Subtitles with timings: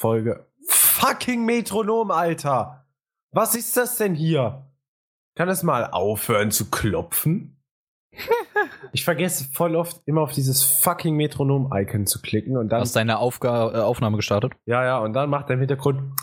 [0.00, 0.46] Folge.
[0.66, 2.86] Fucking Metronom, Alter!
[3.32, 4.66] Was ist das denn hier?
[5.36, 7.62] Kann es mal aufhören zu klopfen?
[8.92, 12.80] ich vergesse voll oft immer auf dieses fucking Metronom-Icon zu klicken und dann.
[12.80, 14.54] Hast deine Aufga äh, Aufnahme gestartet?
[14.64, 16.18] Ja, ja, und dann macht er im Hintergrund.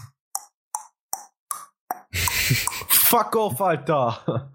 [2.12, 4.52] Fuck off, Alter!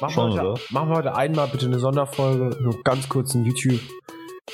[0.00, 0.60] Machen, Schon, wir heute, oder?
[0.70, 3.80] machen wir heute einmal bitte eine Sonderfolge, nur ganz kurz in YouTube.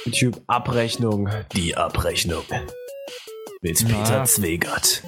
[0.05, 1.29] YouTube Abrechnung.
[1.55, 2.43] Die Abrechnung.
[3.61, 3.95] Mit Na.
[3.95, 5.05] Peter Zwegert.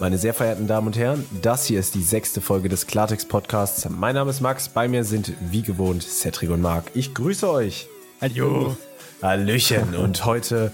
[0.00, 3.86] Meine sehr verehrten Damen und Herren, das hier ist die sechste Folge des Klartext Podcasts.
[3.90, 6.84] Mein Name ist Max, bei mir sind wie gewohnt Cedric und Marc.
[6.94, 7.88] Ich grüße euch.
[8.22, 8.74] Hallo.
[9.20, 9.94] Hallöchen.
[9.94, 10.72] Und heute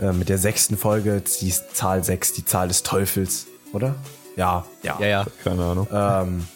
[0.00, 3.96] äh, mit der sechsten Folge, die Zahl 6, die Zahl des Teufels, oder?
[4.36, 4.98] Ja, ja.
[5.00, 5.26] Ja, ja.
[5.42, 5.88] Keine Ahnung.
[5.92, 6.46] Ähm,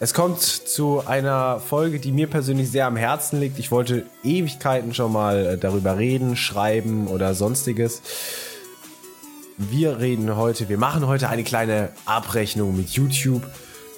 [0.00, 3.58] es kommt zu einer Folge, die mir persönlich sehr am Herzen liegt.
[3.58, 8.02] Ich wollte Ewigkeiten schon mal äh, darüber reden, schreiben oder sonstiges.
[9.56, 13.42] Wir reden heute, wir machen heute eine kleine Abrechnung mit YouTube.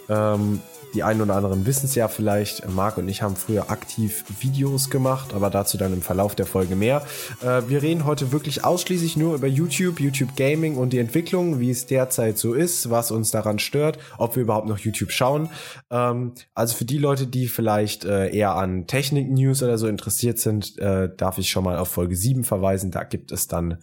[0.09, 0.61] Ähm,
[0.95, 2.69] die einen oder anderen wissen es ja vielleicht.
[2.69, 6.77] Marc und ich haben früher aktiv Videos gemacht, aber dazu dann im Verlauf der Folge
[6.77, 7.05] mehr.
[7.43, 11.71] Äh, wir reden heute wirklich ausschließlich nur über YouTube, YouTube Gaming und die Entwicklung, wie
[11.71, 15.49] es derzeit so ist, was uns daran stört, ob wir überhaupt noch YouTube schauen.
[15.91, 20.79] Ähm, also für die Leute, die vielleicht äh, eher an Technik-News oder so interessiert sind,
[20.79, 22.91] äh, darf ich schon mal auf Folge 7 verweisen.
[22.91, 23.79] Da gibt es dann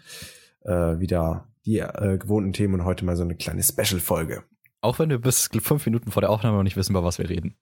[0.63, 4.43] äh, wieder die äh, gewohnten Themen und heute mal so eine kleine Special-Folge.
[4.81, 7.29] Auch wenn wir bis fünf Minuten vor der Aufnahme noch nicht wissen, über was wir
[7.29, 7.55] reden.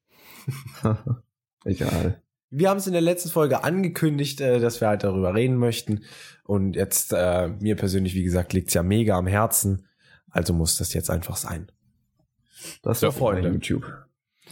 [1.66, 2.22] Egal.
[2.49, 6.03] Wir haben es in der letzten Folge angekündigt, äh, dass wir halt darüber reden möchten.
[6.44, 9.88] Und jetzt, äh, mir persönlich, wie gesagt, liegt's ja mega am Herzen.
[10.30, 11.72] Also muss das jetzt einfach sein.
[12.81, 13.50] Das So, ist Freunde.
[13.50, 13.85] YouTube.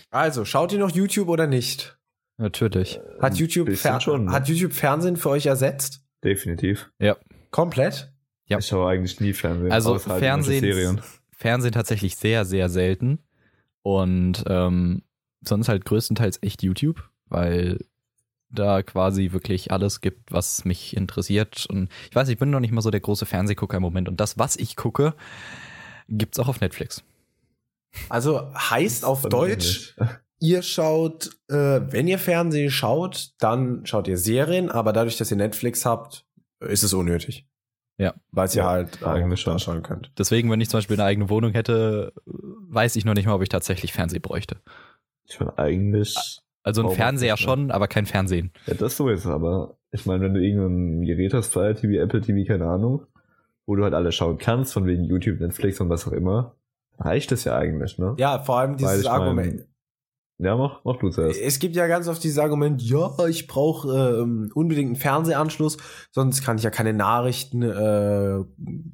[0.09, 1.97] Also, schaut ihr noch YouTube oder nicht?
[2.37, 2.99] Natürlich.
[3.21, 3.69] Hat YouTube,
[4.01, 4.31] schon, ne?
[4.31, 6.01] hat YouTube Fernsehen für euch ersetzt?
[6.23, 6.91] Definitiv.
[6.99, 7.15] Ja.
[7.51, 8.11] Komplett?
[8.45, 8.57] Ja.
[8.57, 9.71] Ich schaue eigentlich nie Fernsehen.
[9.71, 11.01] Also halt Fernsehen.
[11.43, 13.19] Fernsehen tatsächlich sehr, sehr selten.
[13.81, 15.03] Und ähm,
[15.45, 17.79] sonst halt größtenteils echt YouTube, weil
[18.49, 21.65] da quasi wirklich alles gibt, was mich interessiert.
[21.69, 24.07] Und ich weiß, ich bin noch nicht mal so der große Fernsehgucker im Moment.
[24.07, 25.15] Und das, was ich gucke,
[26.07, 27.03] gibt's auch auf Netflix.
[28.07, 29.97] Also heißt auf Deutsch,
[30.39, 35.37] ihr schaut, äh, wenn ihr Fernsehen schaut, dann schaut ihr Serien, aber dadurch, dass ihr
[35.37, 36.25] Netflix habt,
[36.61, 37.45] ist es unnötig.
[37.97, 38.13] Ja.
[38.31, 39.53] Weil ihr Ja, halt auch eigentlich schon.
[39.53, 40.11] da schauen könnt.
[40.17, 43.41] Deswegen, wenn ich zum Beispiel eine eigene Wohnung hätte, weiß ich noch nicht mal, ob
[43.43, 44.57] ich tatsächlich Fernsehen bräuchte.
[45.25, 46.15] Ich meine, eigentlich.
[46.63, 48.51] Also ein Fernseher schon, aber kein Fernsehen.
[48.67, 49.77] Ja, das so ist aber.
[49.91, 53.05] Ich meine, wenn du irgendein Gerät hast, Fire TV, Apple TV, keine Ahnung,
[53.65, 56.55] wo du halt alles schauen kannst, von wegen YouTube, Netflix und was auch immer,
[56.97, 58.15] reicht das ja eigentlich, ne?
[58.17, 59.65] Ja, vor allem dieses ich mein- Argument.
[60.43, 61.39] Ja, mach, mach du zuerst.
[61.39, 63.87] Es gibt ja ganz oft dieses Argument, ja, ich brauche
[64.21, 65.77] ähm, unbedingt einen Fernsehanschluss,
[66.11, 68.39] sonst kann ich ja keine Nachrichten äh,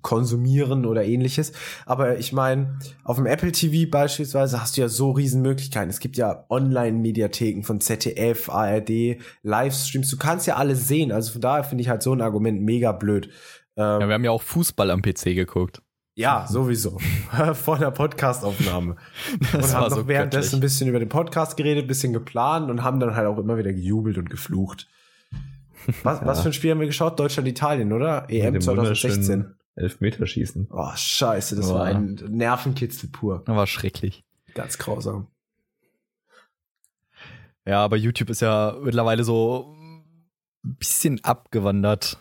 [0.01, 1.51] konsumieren oder ähnliches.
[1.85, 5.89] Aber ich meine, auf dem Apple TV beispielsweise hast du ja so riesen Möglichkeiten.
[5.89, 10.09] Es gibt ja Online-Mediatheken von ZDF, ARD, Livestreams.
[10.09, 11.11] Du kannst ja alles sehen.
[11.11, 13.29] Also von daher finde ich halt so ein Argument mega blöd.
[13.75, 15.81] Ähm, Ja, wir haben ja auch Fußball am PC geguckt.
[16.19, 16.99] Ja, sowieso.
[17.53, 18.97] Vor einer Podcastaufnahme.
[19.53, 23.15] und haben noch währenddessen ein bisschen über den Podcast geredet, bisschen geplant und haben dann
[23.15, 24.89] halt auch immer wieder gejubelt und geflucht.
[26.03, 26.25] Was, Ja.
[26.25, 27.17] was für ein Spiel haben wir geschaut?
[27.17, 28.29] Deutschland-Italien, oder?
[28.29, 29.11] EM dem 2016.
[29.11, 30.67] wunderschönen Elfmeterschießen.
[30.71, 31.75] Oh, scheiße, das Boah.
[31.75, 33.43] war ein Nervenkitzel pur.
[33.45, 34.25] Das war schrecklich.
[34.55, 35.27] Ganz grausam.
[37.65, 39.73] Ja, aber YouTube ist ja mittlerweile so
[40.65, 42.19] ein bisschen abgewandert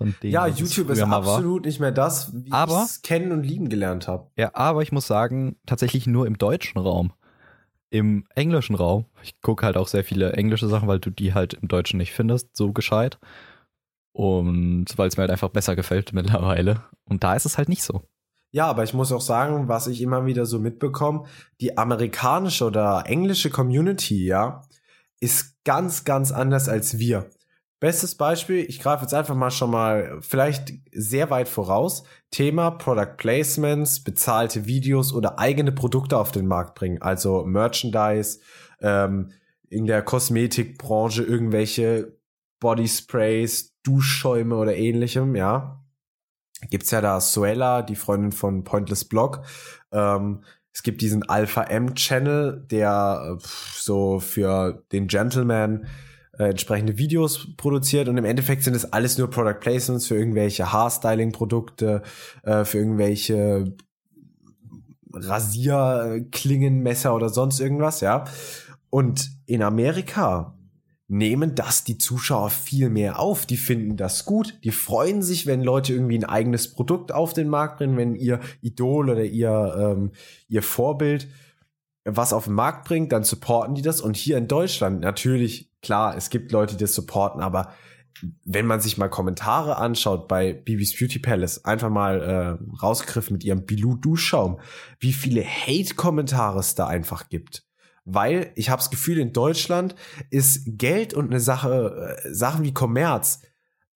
[0.00, 0.30] von dem.
[0.30, 1.34] Ja, YouTube ist mal war.
[1.34, 4.30] absolut nicht mehr das, wie ich es kennen und lieben gelernt habe.
[4.34, 7.12] Ja, aber ich muss sagen, tatsächlich nur im deutschen Raum.
[7.90, 9.04] Im englischen Raum.
[9.22, 12.12] Ich gucke halt auch sehr viele englische Sachen, weil du die halt im Deutschen nicht
[12.12, 13.18] findest, so gescheit.
[14.12, 16.84] Und weil es mir halt einfach besser gefällt mittlerweile.
[17.04, 18.02] Und da ist es halt nicht so.
[18.52, 21.24] Ja, aber ich muss auch sagen, was ich immer wieder so mitbekomme,
[21.60, 24.62] die amerikanische oder englische Community, ja,
[25.20, 27.28] ist ganz, ganz anders als wir.
[27.80, 32.04] Bestes Beispiel, ich greife jetzt einfach mal schon mal vielleicht sehr weit voraus.
[32.30, 37.00] Thema Product Placements, bezahlte Videos oder eigene Produkte auf den Markt bringen.
[37.00, 38.40] Also Merchandise,
[38.80, 39.30] ähm,
[39.70, 42.18] in der Kosmetikbranche irgendwelche
[42.60, 45.82] Bodysprays, Duschschäume oder ähnlichem, ja.
[46.68, 49.42] Gibt's ja da Suella, die Freundin von Pointless Blog.
[49.90, 50.44] Ähm,
[50.74, 53.42] es gibt diesen Alpha M Channel, der äh,
[53.74, 55.86] so für den Gentleman
[56.40, 60.72] äh, entsprechende Videos produziert und im Endeffekt sind es alles nur Product Placements für irgendwelche
[60.72, 62.00] Haarstyling-Produkte,
[62.44, 63.74] äh, für irgendwelche
[65.12, 68.24] Rasierklingenmesser oder sonst irgendwas, ja.
[68.88, 70.56] Und in Amerika
[71.08, 73.44] nehmen das die Zuschauer viel mehr auf.
[73.44, 74.58] Die finden das gut.
[74.64, 78.40] Die freuen sich, wenn Leute irgendwie ein eigenes Produkt auf den Markt bringen, wenn ihr
[78.62, 80.12] Idol oder ihr, ähm,
[80.48, 81.28] ihr Vorbild
[82.04, 84.00] was auf den Markt bringt, dann supporten die das.
[84.00, 87.72] Und hier in Deutschland, natürlich, klar, es gibt Leute, die das supporten, aber
[88.44, 93.44] wenn man sich mal Kommentare anschaut bei Bibis Beauty Palace, einfach mal äh, rausgegriffen mit
[93.44, 94.60] ihrem Bilou Duschschaum,
[94.98, 97.64] wie viele Hate-Kommentare es da einfach gibt
[98.04, 99.94] weil ich habe das Gefühl, in Deutschland
[100.30, 103.42] ist Geld und eine Sache, äh, Sachen wie Kommerz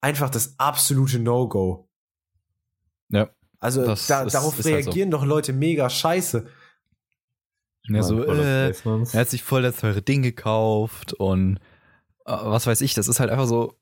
[0.00, 1.88] einfach das absolute No-Go.
[3.08, 3.30] Ja.
[3.58, 5.18] Also da, ist, darauf ist reagieren halt so.
[5.18, 6.46] doch Leute mega scheiße.
[7.88, 11.58] Ja, so, äh, er hat sich voll das teure Ding gekauft und
[12.24, 13.74] was weiß ich, das ist halt einfach so,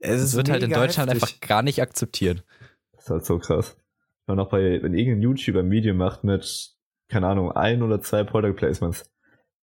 [0.00, 1.22] es, es wird halt in Deutschland heftig.
[1.22, 2.44] einfach gar nicht akzeptiert.
[2.92, 3.76] Das ist halt so krass.
[4.26, 6.76] Und auch bei, wenn irgendein YouTuber ein Video macht mit,
[7.08, 9.10] keine Ahnung, ein oder zwei Product Placements,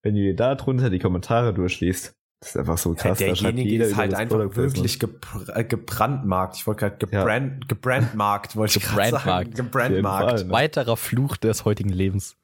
[0.01, 3.19] wenn du dir da drunter die Kommentare durchliest, das ist einfach so krass.
[3.19, 6.57] Ja, derjenige ist halt einfach wirklich gebr äh, gebrandmarkt.
[6.57, 7.67] Ich wollte gerade gebrand, ja.
[7.67, 9.51] gebrandmarkt, wollte ich gerade sagen.
[9.51, 10.31] Gebrandmarkt.
[10.31, 10.51] Fall, ne?
[10.51, 12.37] Weiterer Fluch des heutigen Lebens.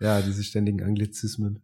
[0.00, 1.62] Ja, diese ständigen Anglizismen.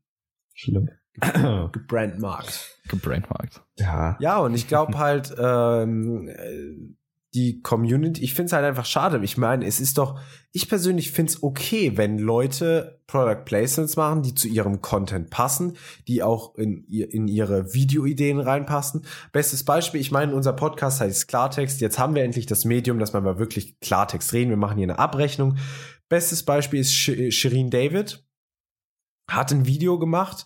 [0.55, 0.91] Schlimm.
[1.21, 2.79] Gebrandmarkt.
[2.89, 3.61] Gebrandmarkt.
[3.79, 4.17] Ja.
[4.21, 6.95] Ja, und ich glaube halt, ähm, äh,
[7.35, 9.19] die Community, ich finde es halt einfach schade.
[9.23, 10.21] Ich meine, es ist doch,
[10.53, 15.79] ich persönlich finde es okay, wenn Leute Product Placements machen, die zu ihrem Content passen,
[16.09, 19.07] die auch in, in ihre Videoideen reinpassen.
[19.33, 21.81] Bestes Beispiel, ich meine, unser Podcast heißt Klartext.
[21.81, 24.51] Jetzt haben wir endlich das Medium, dass wir mal wirklich Klartext reden.
[24.51, 25.57] Wir machen hier eine Abrechnung.
[26.11, 28.27] Bestes Beispiel ist Shirin David.
[29.31, 30.45] Hat ein Video gemacht,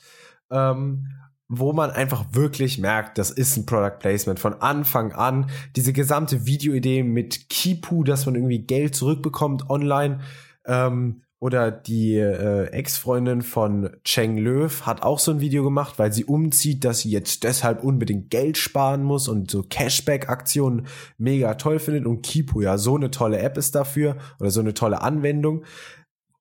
[0.50, 1.08] ähm,
[1.48, 5.50] wo man einfach wirklich merkt, das ist ein Product Placement von Anfang an.
[5.76, 10.20] Diese gesamte Videoidee mit Kipu, dass man irgendwie Geld zurückbekommt online.
[10.66, 16.12] Ähm, oder die äh, Ex-Freundin von Cheng Löw hat auch so ein Video gemacht, weil
[16.12, 20.86] sie umzieht, dass sie jetzt deshalb unbedingt Geld sparen muss und so Cashback-Aktionen
[21.18, 22.06] mega toll findet.
[22.06, 25.64] Und Kipu ja so eine tolle App ist dafür oder so eine tolle Anwendung.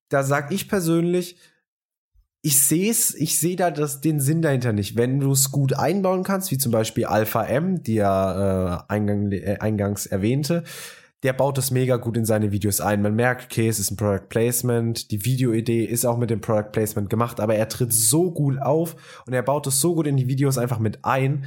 [0.10, 1.38] Da sag ich persönlich,
[2.46, 4.96] ich sehe es, ich sehe da das, den Sinn dahinter nicht.
[4.96, 9.32] Wenn du es gut einbauen kannst, wie zum Beispiel Alpha M, die ja äh, eingang,
[9.32, 10.64] äh, eingangs erwähnte,
[11.24, 13.02] der baut das mega gut in seine Videos ein.
[13.02, 16.70] Man merkt, okay, es ist ein Product Placement, die Videoidee ist auch mit dem Product
[16.72, 18.96] Placement gemacht, aber er tritt so gut auf
[19.26, 21.46] und er baut es so gut in die Videos einfach mit ein.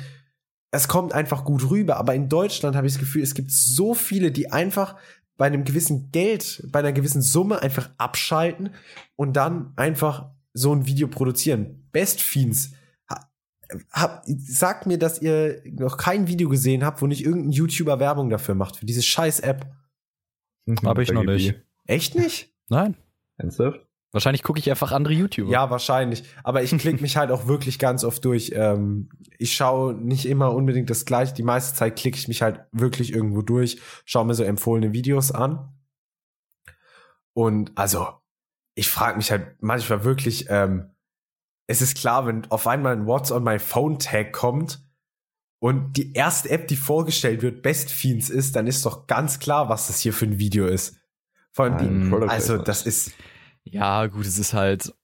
[0.73, 3.95] Es kommt einfach gut rüber, aber in Deutschland habe ich das Gefühl, es gibt so
[3.95, 4.97] viele, die einfach
[5.37, 8.71] bei einem gewissen Geld, bei einer gewissen Summe einfach abschalten
[9.15, 11.89] und dann einfach so ein Video produzieren.
[11.93, 12.73] Best Fiends.
[13.93, 18.31] Hab, sagt mir, dass ihr noch kein Video gesehen habt, wo nicht irgendein YouTuber Werbung
[18.31, 19.67] dafür macht, für diese scheiß App.
[20.65, 21.55] Mhm, Habe ich noch nicht.
[21.85, 22.55] Echt nicht?
[22.69, 22.97] Nein.
[23.37, 23.81] Ernsthaft?
[24.11, 25.51] Wahrscheinlich gucke ich einfach andere YouTuber.
[25.51, 26.25] Ja, wahrscheinlich.
[26.43, 28.53] Aber ich klicke mich halt auch wirklich ganz oft durch.
[28.55, 31.35] Ähm, ich schaue nicht immer unbedingt das gleiche.
[31.35, 35.31] Die meiste Zeit klicke ich mich halt wirklich irgendwo durch, schaue mir so empfohlene Videos
[35.31, 35.75] an.
[37.35, 38.09] Und also,
[38.79, 40.91] ich frage mich halt manchmal wirklich, ähm,
[41.67, 44.81] es ist klar, wenn auf einmal ein What's on my Phone Tag kommt
[45.59, 49.69] und die erste App, die vorgestellt wird, Best Fiends ist, dann ist doch ganz klar,
[49.69, 50.97] was das hier für ein Video ist.
[51.51, 53.13] Vor allem, die, also das ist.
[53.65, 54.95] Ja, gut, es ist halt.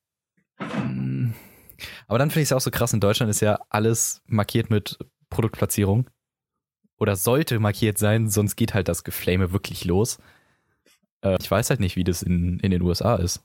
[0.60, 1.32] Mm.
[2.06, 4.98] Aber dann finde ich es auch so krass, in Deutschland ist ja alles markiert mit
[5.30, 6.08] Produktplatzierung.
[6.96, 10.18] Oder sollte markiert sein, sonst geht halt das Geflame wirklich los.
[11.22, 13.42] Äh, ich weiß halt nicht, wie das in, in den USA ist.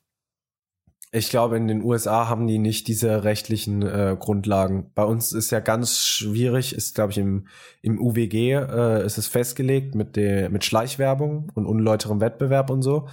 [1.12, 4.92] Ich glaube, in den USA haben die nicht diese rechtlichen äh, Grundlagen.
[4.94, 7.48] Bei uns ist ja ganz schwierig, ist, glaube ich, im,
[7.82, 13.08] im UWG äh, ist es festgelegt mit, der mit Schleichwerbung und unlauterem Wettbewerb und so.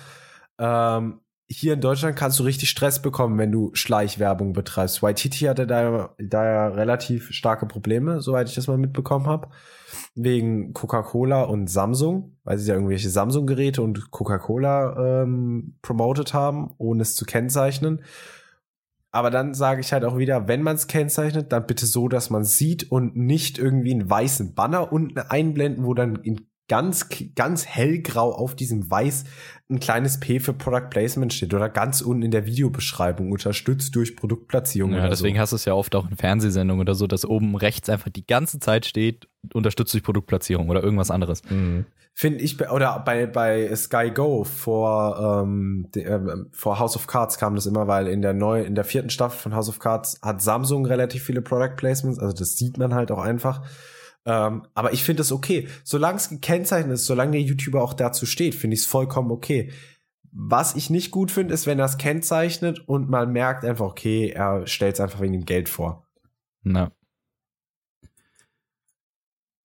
[0.58, 5.02] Ähm, hier in Deutschland kannst du richtig Stress bekommen, wenn du Schleichwerbung betreibst.
[5.02, 9.48] Waititi hatte da, da ja relativ starke Probleme, soweit ich das mal mitbekommen habe.
[10.14, 17.02] Wegen Coca-Cola und Samsung, weil sie ja irgendwelche Samsung-Geräte und Coca-Cola ähm, promotet haben, ohne
[17.02, 18.02] es zu kennzeichnen.
[19.10, 22.28] Aber dann sage ich halt auch wieder, wenn man es kennzeichnet, dann bitte so, dass
[22.28, 27.66] man sieht und nicht irgendwie einen weißen Banner unten einblenden, wo dann in ganz, ganz
[27.66, 29.24] hellgrau auf diesem Weiß
[29.68, 34.16] ein kleines P für Product Placement steht oder ganz unten in der Videobeschreibung unterstützt durch
[34.16, 34.92] Produktplatzierung.
[34.92, 35.40] Ja, deswegen so.
[35.40, 38.26] hast du es ja oft auch in Fernsehsendungen oder so, dass oben rechts einfach die
[38.26, 41.42] ganze Zeit steht, unterstützt durch Produktplatzierung oder irgendwas anderes.
[41.50, 41.86] Mhm.
[42.18, 46.20] Finde ich, oder bei, bei Sky Go vor, ähm, de, äh,
[46.50, 49.38] vor House of Cards kam das immer, weil in der neu, in der vierten Staffel
[49.38, 53.10] von House of Cards hat Samsung relativ viele Product Placements, also das sieht man halt
[53.10, 53.62] auch einfach.
[54.26, 55.68] Ähm, aber ich finde es okay.
[55.84, 59.72] Solange es gekennzeichnet ist, solange der YouTuber auch dazu steht, finde ich es vollkommen okay.
[60.32, 64.28] Was ich nicht gut finde, ist, wenn er es kennzeichnet und man merkt einfach, okay,
[64.30, 66.06] er stellt es einfach wegen dem Geld vor.
[66.62, 66.90] Na.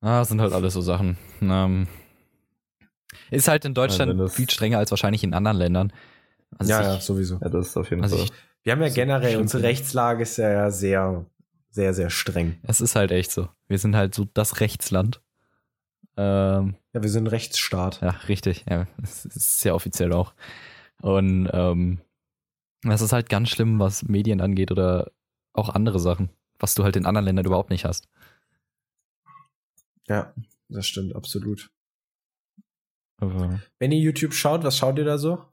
[0.02, 1.18] Ah, das sind halt alles so Sachen.
[1.42, 1.88] Ähm,
[3.30, 5.94] ist halt in Deutschland das- viel strenger als wahrscheinlich in anderen Ländern.
[6.58, 7.40] Also ja, ich, ja, sowieso.
[7.42, 8.26] Ja, das ist auf jeden Also Fall.
[8.26, 8.32] ich,
[8.64, 11.26] Wir haben ja generell, unsere Rechtslage ist ja sehr,
[11.72, 12.60] sehr, sehr streng.
[12.64, 13.50] es ist halt echt so.
[13.68, 15.22] Wir sind halt so das Rechtsland.
[16.18, 18.02] Ähm, Ja, wir sind ein Rechtsstaat.
[18.02, 18.66] ja, richtig.
[18.70, 20.34] Ja, es ist ja offiziell auch.
[21.02, 22.02] Und ähm,
[22.84, 25.12] das ist halt ganz schlimm, was Medien angeht oder
[25.54, 28.10] auch andere Sachen, was du halt in anderen Ländern überhaupt nicht hast.
[30.08, 30.34] Ja,
[30.68, 31.72] das stimmt, absolut.
[33.18, 35.46] Aber Wenn ihr YouTube schaut, was schaut ihr da so?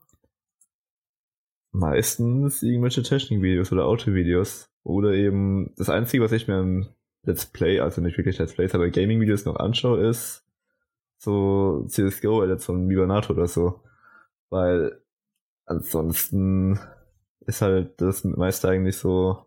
[1.71, 4.68] Meistens irgendwelche Technikvideos oder Autovideos.
[4.83, 6.87] Oder eben das Einzige, was ich mir im
[7.23, 10.45] Let's Play, also nicht wirklich Let's Plays, aber Gaming-Videos noch anschaue, ist
[11.17, 13.81] so CSGO oder so ein Mibanato oder so.
[14.49, 15.01] Weil
[15.65, 16.79] ansonsten
[17.41, 19.45] ist halt das meiste eigentlich so,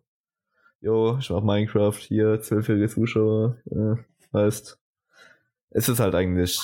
[0.81, 3.97] jo, ich mach Minecraft, hier, zwölfjährige Zuschauer, äh,
[4.33, 4.79] weißt.
[5.71, 6.61] Es ist halt eigentlich,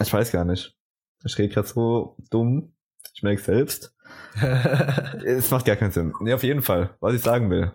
[0.00, 0.76] ich weiß gar nicht.
[1.24, 2.72] Ich rede gerade so dumm,
[3.14, 3.91] ich merke selbst.
[5.24, 6.12] Es macht gar keinen Sinn.
[6.20, 6.90] Nee, auf jeden Fall.
[7.00, 7.72] Was ich sagen will.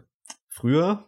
[0.49, 1.03] Früher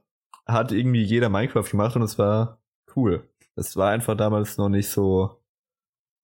[0.45, 2.59] hat irgendwie jeder Minecraft gemacht und es war
[2.95, 3.27] cool.
[3.55, 5.41] Es war einfach damals noch nicht so,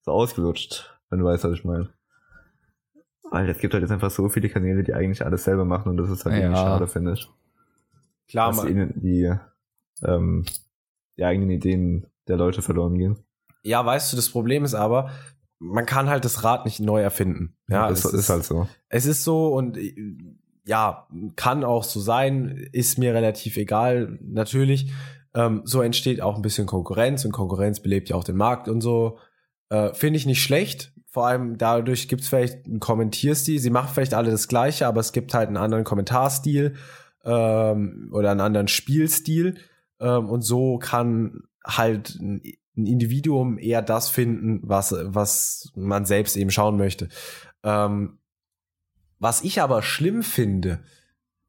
[0.03, 1.89] so ausgelutscht, wenn du weißt, was ich meine.
[3.31, 5.97] Weil es gibt halt jetzt einfach so viele Kanäle, die eigentlich alles selber machen und
[5.97, 6.63] das ist halt irgendwie Ja.
[6.63, 7.29] schade, finde ich.
[8.29, 9.33] Klar, dass man, ihnen die,
[10.03, 10.45] ähm,
[11.17, 13.17] die eigenen Ideen der Leute verloren gehen.
[13.63, 15.09] ja, weißt du, das Problem ist aber,
[15.59, 17.55] man kann halt das Rad nicht neu erfinden.
[17.67, 18.67] Ja, das es ist, halt so.
[18.89, 19.95] Es ist so und äh,
[20.65, 24.91] ja, kann auch so sein, ist mir relativ egal, natürlich.
[25.33, 28.81] Ähm, so entsteht auch ein bisschen Konkurrenz und Konkurrenz belebt ja auch den Markt und
[28.81, 29.19] so.
[29.69, 30.93] Äh, Finde ich nicht schlecht.
[31.07, 33.59] Vor allem dadurch gibt es vielleicht einen Kommentierstil.
[33.59, 36.75] Sie machen vielleicht alle das Gleiche, aber es gibt halt einen anderen Kommentarstil
[37.23, 39.55] ähm, oder einen anderen Spielstil.
[39.99, 42.41] Ähm, und so kann halt ein
[42.77, 47.09] ein Individuum eher das finden, was, was man selbst eben schauen möchte.
[47.63, 48.19] Ähm,
[49.19, 50.79] was ich aber schlimm finde,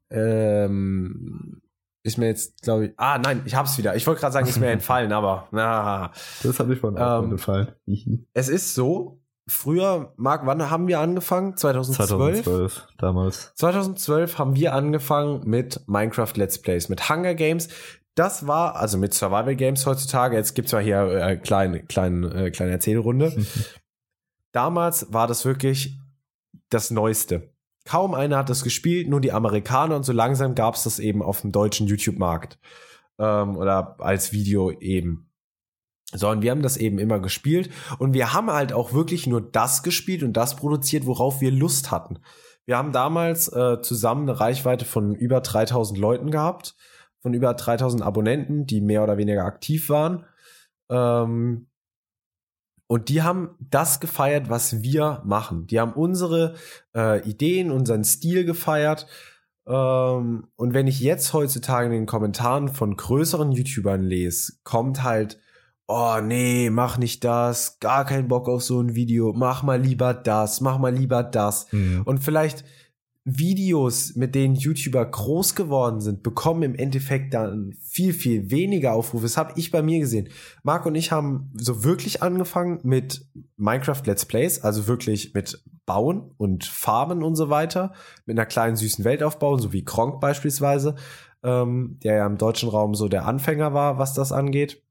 [0.09, 1.61] ähm,
[2.03, 3.95] ist mir jetzt, glaube ich, ah nein, ich hab's wieder.
[3.95, 6.11] Ich wollte gerade sagen, ist mir entfallen, aber na,
[6.43, 7.73] Das habe ich von auch Ähm, gefallen.
[8.33, 9.19] es ist so.
[9.49, 11.55] Früher, Marc, wann haben wir angefangen?
[11.55, 12.43] 2012?
[12.43, 13.53] 2012, damals.
[13.55, 17.69] 2012 haben wir angefangen mit Minecraft Let's Plays, mit Hunger Games.
[18.17, 22.49] Das war, also mit Survival Games heutzutage, jetzt gibt's ja hier äh, kleine, kleine, äh,
[22.49, 23.45] kleine Erzählrunde.
[24.51, 25.99] Damals war das wirklich
[26.69, 27.53] das Neueste.
[27.85, 31.41] Kaum einer hat das gespielt, nur die Amerikaner und so langsam gab's das eben auf
[31.41, 32.57] dem deutschen YouTube-Markt.
[33.19, 35.29] Ähm, oder als Video eben.
[36.11, 37.69] So, und wir haben das eben immer gespielt
[37.99, 41.91] und wir haben halt auch wirklich nur das gespielt und das produziert, worauf wir Lust
[41.91, 42.17] hatten.
[42.65, 46.75] Wir haben damals äh, zusammen eine Reichweite von über 3000 Leuten gehabt,
[47.19, 50.25] von über 3000 Abonnenten, die mehr oder weniger aktiv waren.
[50.89, 51.67] Ähm,
[52.87, 55.67] und die haben das gefeiert, was wir machen.
[55.67, 56.55] Die haben unsere
[56.95, 59.07] äh, Ideen, unseren Stil gefeiert.
[59.67, 65.37] Ähm, und wenn ich jetzt heutzutage in den Kommentaren von größeren YouTubern lese, kommt halt,
[65.87, 70.13] oh nee, mach nicht das, gar keinen Bock auf so ein Video, mach mal lieber
[70.13, 71.71] das, mach mal lieber das.
[71.73, 72.03] Mhm.
[72.05, 72.63] Und vielleicht
[73.29, 79.23] Videos, mit denen YouTuber groß geworden sind, bekommen im Endeffekt dann viel, viel weniger Aufrufe.
[79.23, 80.29] Das habe ich bei mir gesehen.
[80.63, 86.31] Marc und ich haben so wirklich angefangen mit Minecraft Let's Plays, also wirklich mit Bauen
[86.37, 87.91] und Farmen und so weiter,
[88.25, 90.95] mit einer kleinen süßen Welt aufbauen, so wie Kronk beispielsweise,
[91.43, 94.81] ähm, der ja im deutschen Raum so der Anfänger war, was das angeht.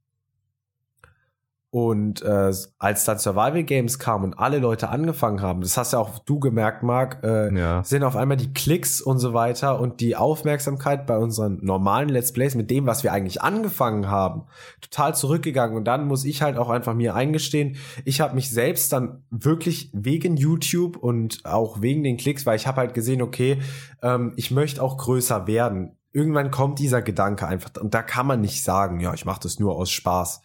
[1.76, 5.98] Und äh, als dann Survival Games kam und alle Leute angefangen haben, das hast ja
[5.98, 7.84] auch du gemerkt, Marc, äh, Ja.
[7.84, 12.32] sind auf einmal die Klicks und so weiter und die Aufmerksamkeit bei unseren normalen Let's
[12.32, 14.44] Plays mit dem, was wir eigentlich angefangen haben,
[14.80, 15.76] total zurückgegangen.
[15.76, 19.90] Und dann muss ich halt auch einfach mir eingestehen, ich habe mich selbst dann wirklich
[19.92, 23.58] wegen YouTube und auch wegen den Klicks, weil ich habe halt gesehen, okay,
[24.00, 25.98] ähm, ich möchte auch größer werden.
[26.14, 29.58] Irgendwann kommt dieser Gedanke einfach und da kann man nicht sagen, ja, ich mache das
[29.58, 30.40] nur aus Spaß.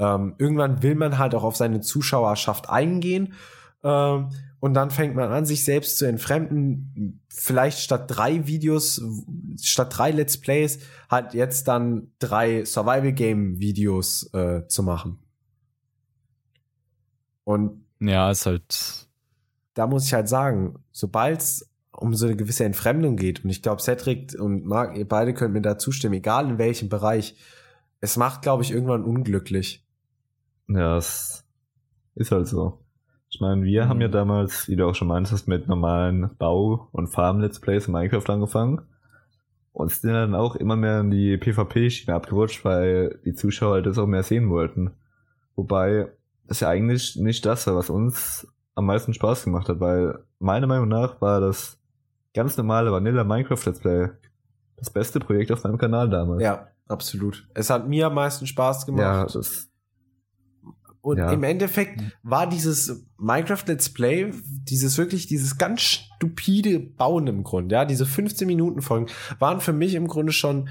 [0.00, 3.34] Ähm, irgendwann will man halt auch auf seine Zuschauerschaft eingehen.
[3.84, 7.20] Ähm, und dann fängt man an, sich selbst zu entfremden.
[7.28, 9.02] Vielleicht statt drei Videos,
[9.60, 10.80] statt drei Let's Plays,
[11.10, 15.18] halt jetzt dann drei Survival Game Videos äh, zu machen.
[17.44, 19.08] Und Ja, ist halt.
[19.74, 23.62] da muss ich halt sagen, sobald es um so eine gewisse Entfremdung geht, und ich
[23.62, 27.36] glaube, Cedric und Marc, ihr beide könnt mir da zustimmen, egal in welchem Bereich,
[28.00, 29.86] es macht, glaube ich, irgendwann unglücklich.
[30.72, 31.44] Ja, es
[32.14, 32.78] ist halt so.
[33.28, 33.88] Ich meine, wir Mhm.
[33.88, 37.92] haben ja damals, wie du auch schon meintest, mit normalen Bau- und Farm-Let's Plays in
[37.92, 38.82] Minecraft angefangen.
[39.72, 44.06] Und sind dann auch immer mehr in die PvP-Schiene abgerutscht, weil die Zuschauer das auch
[44.08, 44.90] mehr sehen wollten.
[45.54, 46.08] Wobei
[46.48, 50.66] das ja eigentlich nicht das war, was uns am meisten Spaß gemacht hat, weil meiner
[50.66, 51.78] Meinung nach war das
[52.34, 54.08] ganz normale Vanilla Minecraft Let's Play
[54.76, 56.42] das beste Projekt auf meinem Kanal damals.
[56.42, 57.46] Ja, absolut.
[57.54, 59.02] Es hat mir am meisten Spaß gemacht.
[59.02, 59.69] ja das,
[61.02, 61.32] Und Ja.
[61.32, 64.32] im Endeffekt war dieses Minecraft Let's Play,
[64.68, 69.06] dieses wirklich, dieses ganz stupide Bauen im Grunde, ja, diese 15 Minuten Folgen
[69.38, 70.68] waren für mich im Grunde schon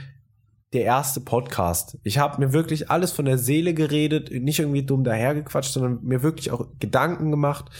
[0.73, 1.97] der erste Podcast.
[2.03, 6.21] Ich habe mir wirklich alles von der Seele geredet, nicht irgendwie dumm dahergequatscht, sondern mir
[6.21, 7.71] wirklich auch Gedanken gemacht,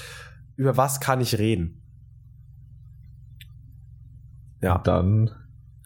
[0.55, 1.83] über was kann ich reden.
[4.61, 5.29] Ja, dann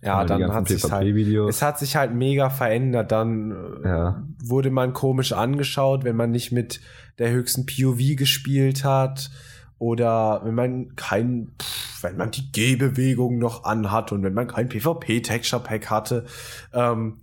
[0.03, 1.15] ja, dann hat sich halt,
[1.49, 3.11] es hat sich halt mega verändert.
[3.11, 3.51] Dann
[3.83, 4.23] äh, Ja.
[4.43, 6.81] wurde man komisch angeschaut, wenn man nicht mit
[7.19, 9.29] der höchsten POV gespielt hat
[9.77, 14.67] oder wenn man kein, pff, wenn man die G-Bewegung noch anhat und wenn man kein
[14.69, 16.25] PvP-Texture-Pack hatte.
[16.73, 17.17] Ähm,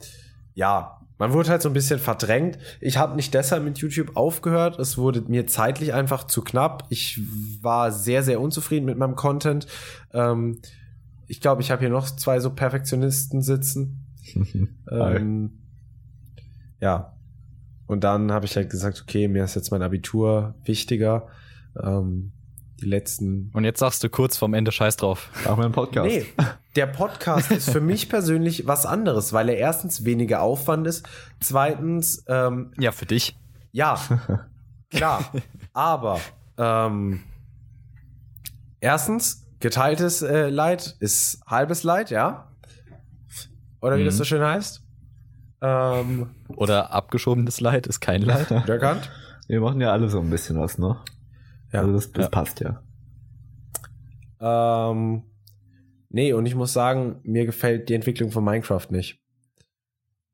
[0.54, 2.58] ja, man wurde halt so ein bisschen verdrängt.
[2.80, 4.78] Ich habe nicht deshalb mit YouTube aufgehört.
[4.78, 6.84] Es wurde mir zeitlich einfach zu knapp.
[6.88, 7.20] Ich
[7.60, 9.66] war sehr, sehr unzufrieden mit meinem Content.
[10.14, 10.60] Ähm,
[11.30, 14.06] ich glaube, ich habe hier noch zwei so Perfektionisten sitzen.
[14.90, 15.52] Ähm,
[16.80, 17.16] ja.
[17.86, 21.28] Und dann habe ich halt gesagt, okay, mir ist jetzt mein Abitur wichtiger.
[21.80, 22.32] Ähm,
[22.80, 23.50] die letzten.
[23.52, 25.30] Und jetzt sagst du kurz vorm Ende Scheiß drauf.
[25.46, 26.08] Auch mein Podcast.
[26.08, 26.26] Nee,
[26.76, 31.08] der Podcast ist für mich persönlich was anderes, weil er erstens weniger Aufwand ist,
[31.40, 33.36] zweitens, ähm, Ja, für dich.
[33.72, 34.00] ja,
[34.90, 35.30] klar,
[35.72, 36.20] aber
[36.56, 37.20] ähm,
[38.80, 42.50] erstens, geteiltes äh, Leid ist halbes Leid, ja?
[43.80, 44.06] Oder wie Mhm.
[44.06, 44.82] das so schön heißt?
[45.62, 48.50] Ähm, Oder abgeschobenes Leid ist kein Leid.
[48.68, 49.10] erkannt?
[49.46, 50.96] Wir machen ja alle so ein bisschen was, ne?
[51.72, 51.80] Ja.
[51.80, 52.28] Also das, das Ja.
[52.30, 52.82] passt ja.
[54.40, 55.24] Ähm,
[56.08, 59.20] nee, und ich muss sagen, mir gefällt die Entwicklung von Minecraft nicht.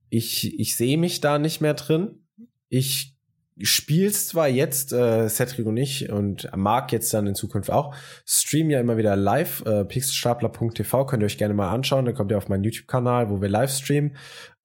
[0.09, 2.26] Ich, ich sehe mich da nicht mehr drin.
[2.69, 3.16] Ich
[3.60, 7.95] spiel's zwar jetzt, äh, Cedric und ich, und mag jetzt dann in Zukunft auch,
[8.26, 12.30] stream ja immer wieder live, äh, pixelstapler.tv, könnt ihr euch gerne mal anschauen, dann kommt
[12.30, 14.16] ihr auf meinen YouTube-Kanal, wo wir live streamen.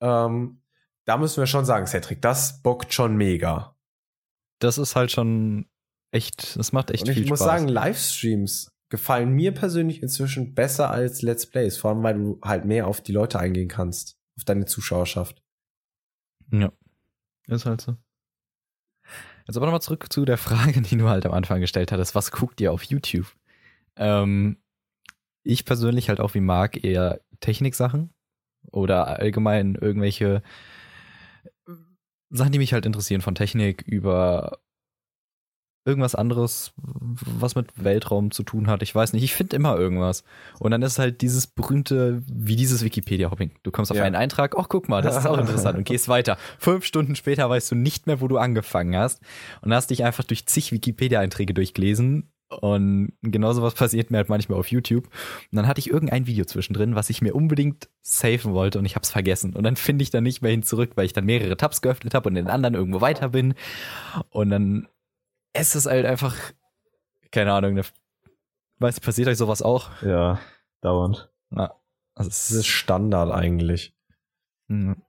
[0.02, 0.62] Ähm,
[1.06, 3.76] da müssen wir schon sagen, Cedric, das bockt schon mega.
[4.60, 5.66] Das ist halt schon
[6.12, 7.48] echt, das macht echt Und ich viel muss Spaß.
[7.48, 12.66] sagen, Livestreams gefallen mir persönlich inzwischen besser als Let's Plays, vor allem weil du halt
[12.66, 15.42] mehr auf die Leute eingehen kannst, auf deine Zuschauerschaft.
[16.52, 16.72] Ja.
[17.48, 17.96] Ist halt so.
[19.52, 22.16] Jetzt aber nochmal zurück zu der Frage, die du halt am Anfang gestellt hattest.
[22.16, 23.28] Was guckt ihr auf YouTube?
[23.98, 24.56] Ähm,
[25.44, 28.14] ich persönlich halt auch wie Marc eher Techniksachen
[28.72, 30.42] oder allgemein irgendwelche
[32.30, 34.60] Sachen, die mich halt interessieren von Technik über
[35.86, 38.84] irgendwas anderes, was mit Weltraum zu tun hat.
[38.84, 40.24] Ich weiß nicht, ich finde immer irgendwas.
[40.60, 43.52] Und dann ist halt dieses berühmte, wie dieses Wikipedia-Hopping.
[43.64, 44.04] Du kommst auf Ja.
[44.04, 46.38] einen Eintrag, ach guck mal, das ist auch interessant und gehst weiter.
[46.60, 49.22] Fünf Stunden später weißt du nicht mehr, wo du angefangen hast
[49.62, 52.32] und hast dich einfach durch zig Wikipedia-Einträge durchgelesen.
[52.60, 55.06] Und genauso was passiert mir halt manchmal auf YouTube.
[55.06, 58.96] Und dann hatte ich irgendein Video zwischendrin, was ich mir unbedingt safen wollte und ich
[58.98, 59.56] hab's vergessen.
[59.56, 62.14] Und dann finde ich da nicht mehr hin zurück, weil ich dann mehrere Tabs geöffnet
[62.14, 63.54] habe und in den anderen irgendwo weiter bin.
[64.32, 64.88] Und dann
[65.54, 66.36] ist es halt einfach,
[67.32, 67.84] keine Ahnung, ne,
[68.80, 69.90] weiß, passiert euch sowas auch?
[70.02, 70.40] Ja,
[70.82, 71.30] dauernd.
[71.50, 71.74] Na,
[72.16, 73.96] also es Das ist Standard eigentlich.
[74.68, 75.02] Mhm.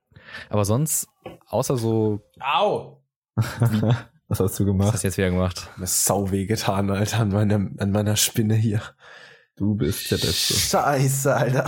[0.49, 1.07] Aber sonst,
[1.47, 3.01] außer so, Au!
[4.29, 4.93] Was hast du was gemacht?
[4.93, 5.69] hast du jetzt wieder gemacht?
[5.75, 8.81] Mir ist sau weh getan, Alter, an meiner, an meiner Spinne hier.
[9.55, 10.53] Du bist der Beste.
[10.55, 11.63] Scheiße, Alter.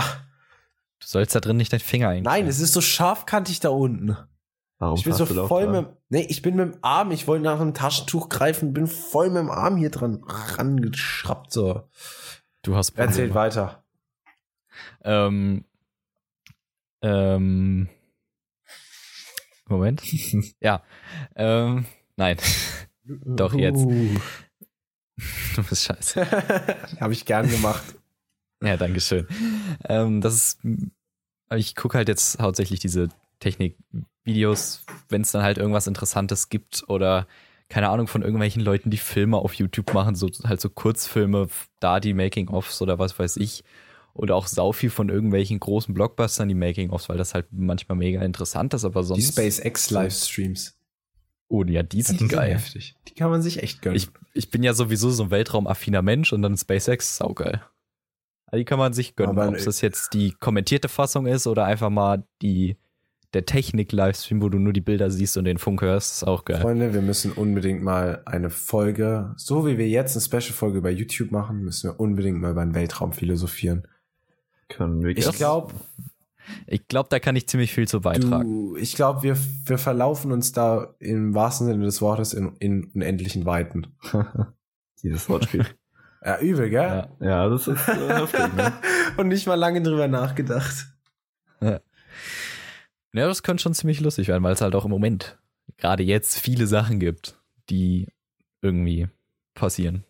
[0.98, 2.22] Du sollst da drin nicht deinen Finger ein.
[2.24, 4.16] Nein, es ist so scharfkantig da unten.
[4.78, 7.60] Warum Ich bin so voll mit, nee, ich bin mit dem Arm, ich wollte nach
[7.60, 11.88] einem Taschentuch greifen, bin voll mit dem Arm hier dran rangeschraubt, so.
[12.62, 13.08] Du hast Probleme.
[13.08, 13.84] Erzählt weiter.
[15.02, 15.64] Ähm,
[17.00, 17.88] ähm,
[19.68, 20.02] Moment.
[20.60, 20.82] ja.
[21.34, 21.86] Ähm,
[22.16, 22.36] nein.
[23.04, 23.84] Doch, jetzt.
[23.84, 24.18] Uh.
[25.54, 26.30] Du bist scheiße.
[27.00, 27.96] Habe ich gern gemacht.
[28.62, 29.26] Ja, danke schön.
[29.88, 30.60] Ähm, das ist,
[31.54, 33.08] ich gucke halt jetzt hauptsächlich diese
[33.40, 37.26] Technikvideos, wenn es dann halt irgendwas Interessantes gibt oder
[37.68, 41.48] keine Ahnung von irgendwelchen Leuten, die Filme auf YouTube machen, so halt so Kurzfilme,
[41.80, 43.64] da die Making-ofs oder was weiß ich.
[44.14, 48.22] Oder auch sau viel von irgendwelchen großen Blockbustern, die Making-ofs, weil das halt manchmal mega
[48.22, 49.32] interessant ist, aber Die sonst.
[49.34, 50.74] SpaceX-Livestreams.
[51.48, 52.54] Oh, ja, die sind sind geil.
[52.54, 52.96] heftig.
[53.08, 53.96] Die kann man sich echt gönnen.
[53.96, 57.62] Ich, ich bin ja sowieso so ein weltraumaffiner Mensch und dann SpaceX saugeil.
[58.46, 61.90] Also die kann man sich gönnen, ob das jetzt die kommentierte Fassung ist oder einfach
[61.90, 62.76] mal die
[63.36, 66.62] der Technik-Livestream, wo du nur die Bilder siehst und den Funk hörst, ist auch geil.
[66.62, 71.32] Freunde, wir müssen unbedingt mal eine Folge, so wie wir jetzt eine Special-Folge über YouTube
[71.32, 73.86] machen, müssen wir unbedingt mal über den Weltraum philosophieren.
[74.70, 75.74] Können wir Ich glaube,
[76.66, 78.44] Ich glaube, da kann ich ziemlich viel zu beitragen.
[78.44, 82.84] du, ich glaube, wir, wir verlaufen uns da im wahrsten Sinne des Wortes in, in
[82.94, 83.88] unendlichen Weiten.
[85.02, 85.66] Dieses Wortspiel.
[86.24, 87.06] Ja, übel, gell?
[87.20, 87.26] Ja.
[87.26, 88.72] ja, das ist äh, heftig, ne?
[89.18, 90.88] Und nicht mal lange drüber nachgedacht.
[91.60, 91.80] Ja,
[93.12, 95.38] das könnte schon ziemlich lustig werden, weil es halt auch im Moment
[95.76, 97.40] gerade jetzt viele Sachen gibt,
[97.70, 98.08] die
[98.62, 99.08] irgendwie
[99.54, 100.04] passieren.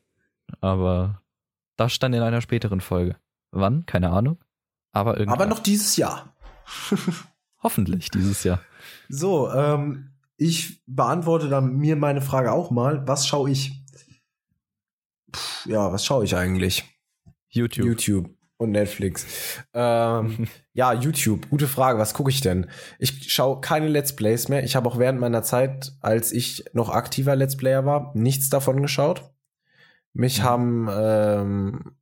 [0.60, 1.22] Aber
[1.76, 3.16] das stand in einer späteren Folge.
[3.50, 3.86] Wann?
[3.86, 4.38] Keine Ahnung.
[4.92, 5.32] Aber irgendwie.
[5.32, 6.34] Aber noch dieses Jahr.
[7.62, 8.60] hoffentlich dieses Jahr.
[9.08, 13.06] So, ähm, ich beantworte dann mir meine Frage auch mal.
[13.06, 13.84] Was schaue ich?
[15.32, 16.84] Puh, ja, was schaue ich eigentlich?
[17.48, 17.86] YouTube.
[17.86, 19.26] YouTube und Netflix.
[19.74, 21.48] Ähm, ja, YouTube.
[21.50, 21.98] Gute Frage.
[21.98, 22.66] Was gucke ich denn?
[22.98, 24.64] Ich schaue keine Let's Plays mehr.
[24.64, 28.82] Ich habe auch während meiner Zeit, als ich noch aktiver Let's Player war, nichts davon
[28.82, 29.30] geschaut.
[30.12, 30.44] Mich Mhm.
[30.44, 31.96] haben ähm,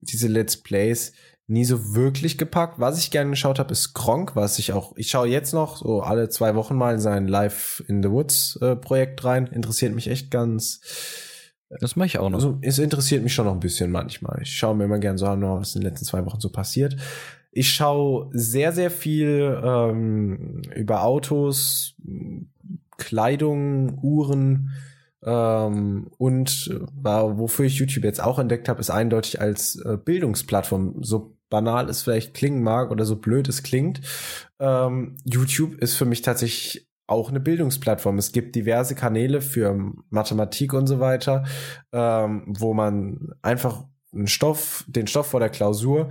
[0.00, 1.12] diese Let's Plays
[1.48, 2.78] nie so wirklich gepackt.
[2.78, 6.02] Was ich gerne geschaut habe, ist Kronk, was ich auch, ich schaue jetzt noch so
[6.02, 9.46] alle zwei Wochen mal in sein Live in the Woods äh, Projekt rein.
[9.46, 10.80] Interessiert mich echt ganz.
[11.68, 12.38] Das mache ich auch noch.
[12.38, 14.40] Also es interessiert mich schon noch ein bisschen manchmal.
[14.42, 16.96] Ich schaue mir immer gerne so an, was in den letzten zwei Wochen so passiert.
[17.50, 21.94] Ich schaue sehr, sehr viel ähm, über Autos,
[22.98, 24.70] Kleidung, Uhren
[25.24, 29.96] ähm, und äh, war- wofür ich YouTube jetzt auch entdeckt habe, ist eindeutig als äh,
[29.96, 31.02] Bildungsplattform.
[31.02, 34.00] So banal es vielleicht klingen mag oder so blöd es klingt.
[34.58, 38.18] Ähm, YouTube ist für mich tatsächlich auch eine Bildungsplattform.
[38.18, 41.44] Es gibt diverse Kanäle für Mathematik und so weiter,
[41.92, 46.08] ähm, wo man einfach einen Stoff, den Stoff vor der Klausur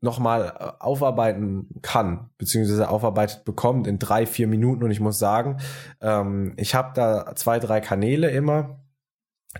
[0.00, 4.82] nochmal äh, aufarbeiten kann, beziehungsweise aufarbeitet bekommt in drei, vier Minuten.
[4.84, 5.58] Und ich muss sagen,
[6.00, 8.80] ähm, ich habe da zwei, drei Kanäle immer.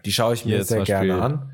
[0.05, 1.53] Die schaue ich mir Hier sehr Beispiel gerne an.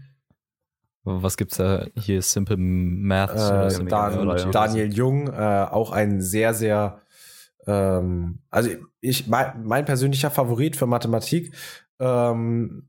[1.05, 1.87] Was gibt's da?
[1.95, 3.31] Hier Simple Math.
[3.31, 4.51] Äh, Dan.
[4.51, 7.01] Daniel Jung, äh, auch ein sehr, sehr,
[7.67, 11.55] ähm, also ich, mein, mein persönlicher Favorit für Mathematik.
[11.99, 12.89] Ähm,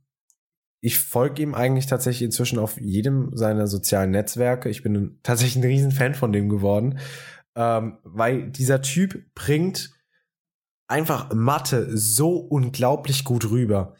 [0.81, 4.69] ich folge ihm eigentlich tatsächlich inzwischen auf jedem seiner sozialen Netzwerke.
[4.69, 6.99] Ich bin tatsächlich ein Riesenfan von dem geworden,
[7.55, 9.91] ähm, weil dieser Typ bringt
[10.87, 13.95] einfach Mathe so unglaublich gut rüber.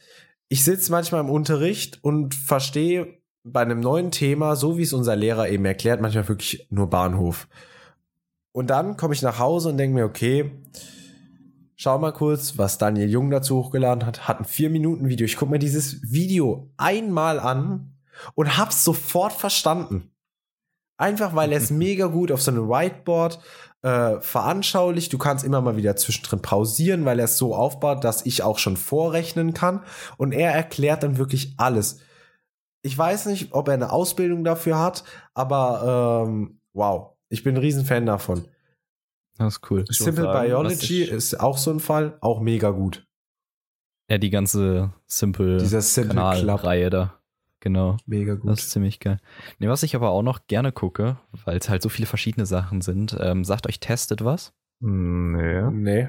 [0.50, 5.16] Ich sitze manchmal im Unterricht und verstehe bei einem neuen Thema, so wie es unser
[5.16, 7.48] Lehrer eben erklärt, manchmal wirklich nur Bahnhof.
[8.58, 10.50] Und dann komme ich nach Hause und denke mir, okay,
[11.76, 14.28] schau mal kurz, was Daniel Jung dazu hochgeladen hat.
[14.28, 15.26] Hat ein 4-Minuten-Video.
[15.26, 17.94] Ich gucke mir dieses Video einmal an
[18.34, 20.10] und hab's sofort verstanden.
[20.98, 23.40] Einfach weil er es mega gut auf so einem Whiteboard
[23.84, 25.14] äh, veranschaulicht.
[25.14, 28.58] Du kannst immer mal wieder zwischendrin pausieren, weil er es so aufbaut, dass ich auch
[28.58, 29.84] schon vorrechnen kann.
[30.18, 32.00] Und er erklärt dann wirklich alles.
[32.82, 35.04] Ich weiß nicht, ob er eine Ausbildung dafür hat,
[35.36, 38.46] aber ähm, wow, ich bin ein Riesenfan davon.
[39.38, 39.86] Das ist cool.
[39.90, 43.06] Simple sagen, Biology ich- ist auch so ein Fall, auch mega gut.
[44.10, 47.14] Ja, die ganze Simple Dieser Simple Kanalreihe da.
[47.60, 47.98] Genau.
[48.06, 48.52] mega Das gut.
[48.60, 49.18] ist ziemlich geil.
[49.60, 52.82] Nee, was ich aber auch noch gerne gucke, weil es halt so viele verschiedene Sachen
[52.82, 54.54] sind, ähm, sagt euch, testet was?
[54.80, 55.62] Nee.
[55.72, 56.08] Nee.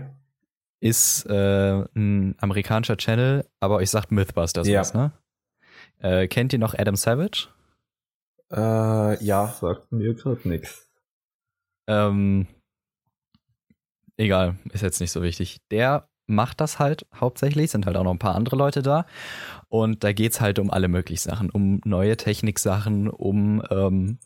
[0.80, 4.80] Ist äh, ein amerikanischer Channel, aber euch sagt Mythbusters Ja.
[4.80, 5.12] was, ne?
[5.98, 7.48] Äh, kennt ihr noch Adam Savage?
[8.52, 9.48] Äh, ja.
[9.60, 10.87] Sagt mir gerade nichts.
[11.88, 12.46] Ähm,
[14.16, 15.58] egal, ist jetzt nicht so wichtig.
[15.70, 19.06] Der macht das halt hauptsächlich, sind halt auch noch ein paar andere Leute da.
[19.68, 24.18] Und da geht's halt um alle möglichen Sachen, um neue Techniksachen, um ähm,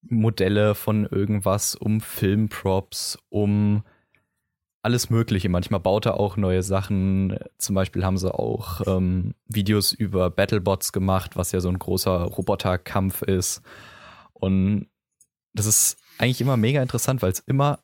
[0.00, 3.84] Modelle von irgendwas, um Filmprops, um
[4.80, 5.50] alles Mögliche.
[5.50, 7.38] Manchmal baut er auch neue Sachen.
[7.58, 12.22] Zum Beispiel haben sie auch ähm, Videos über Battlebots gemacht, was ja so ein großer
[12.22, 13.60] Roboterkampf ist.
[14.32, 14.86] Und
[15.52, 17.80] das ist eigentlich immer mega interessant, weil es immer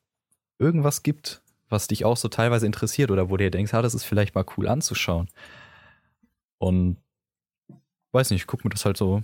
[0.59, 3.95] irgendwas gibt, was dich auch so teilweise interessiert oder wo du dir denkst, ah, das
[3.95, 5.29] ist vielleicht mal cool anzuschauen.
[6.59, 6.99] Und
[8.13, 9.23] weiß nicht, ich guck mir das halt so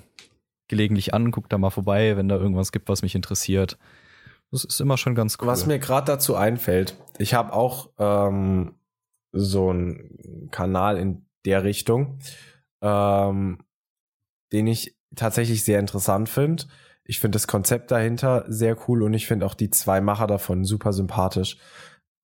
[0.69, 3.79] gelegentlich an, guck da mal vorbei, wenn da irgendwas gibt, was mich interessiert.
[4.51, 5.47] Das ist immer schon ganz cool.
[5.47, 8.75] Was mir gerade dazu einfällt, ich habe auch ähm,
[9.33, 12.19] so einen Kanal in der Richtung,
[12.83, 13.59] ähm,
[14.53, 16.65] den ich tatsächlich sehr interessant finde.
[17.05, 20.65] Ich finde das Konzept dahinter sehr cool und ich finde auch die zwei Macher davon
[20.65, 21.59] super sympathisch.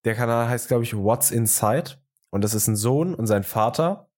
[0.04, 1.92] Der Kanal heißt, glaube ich, What's Inside
[2.30, 4.08] und das ist ein Sohn und sein Vater.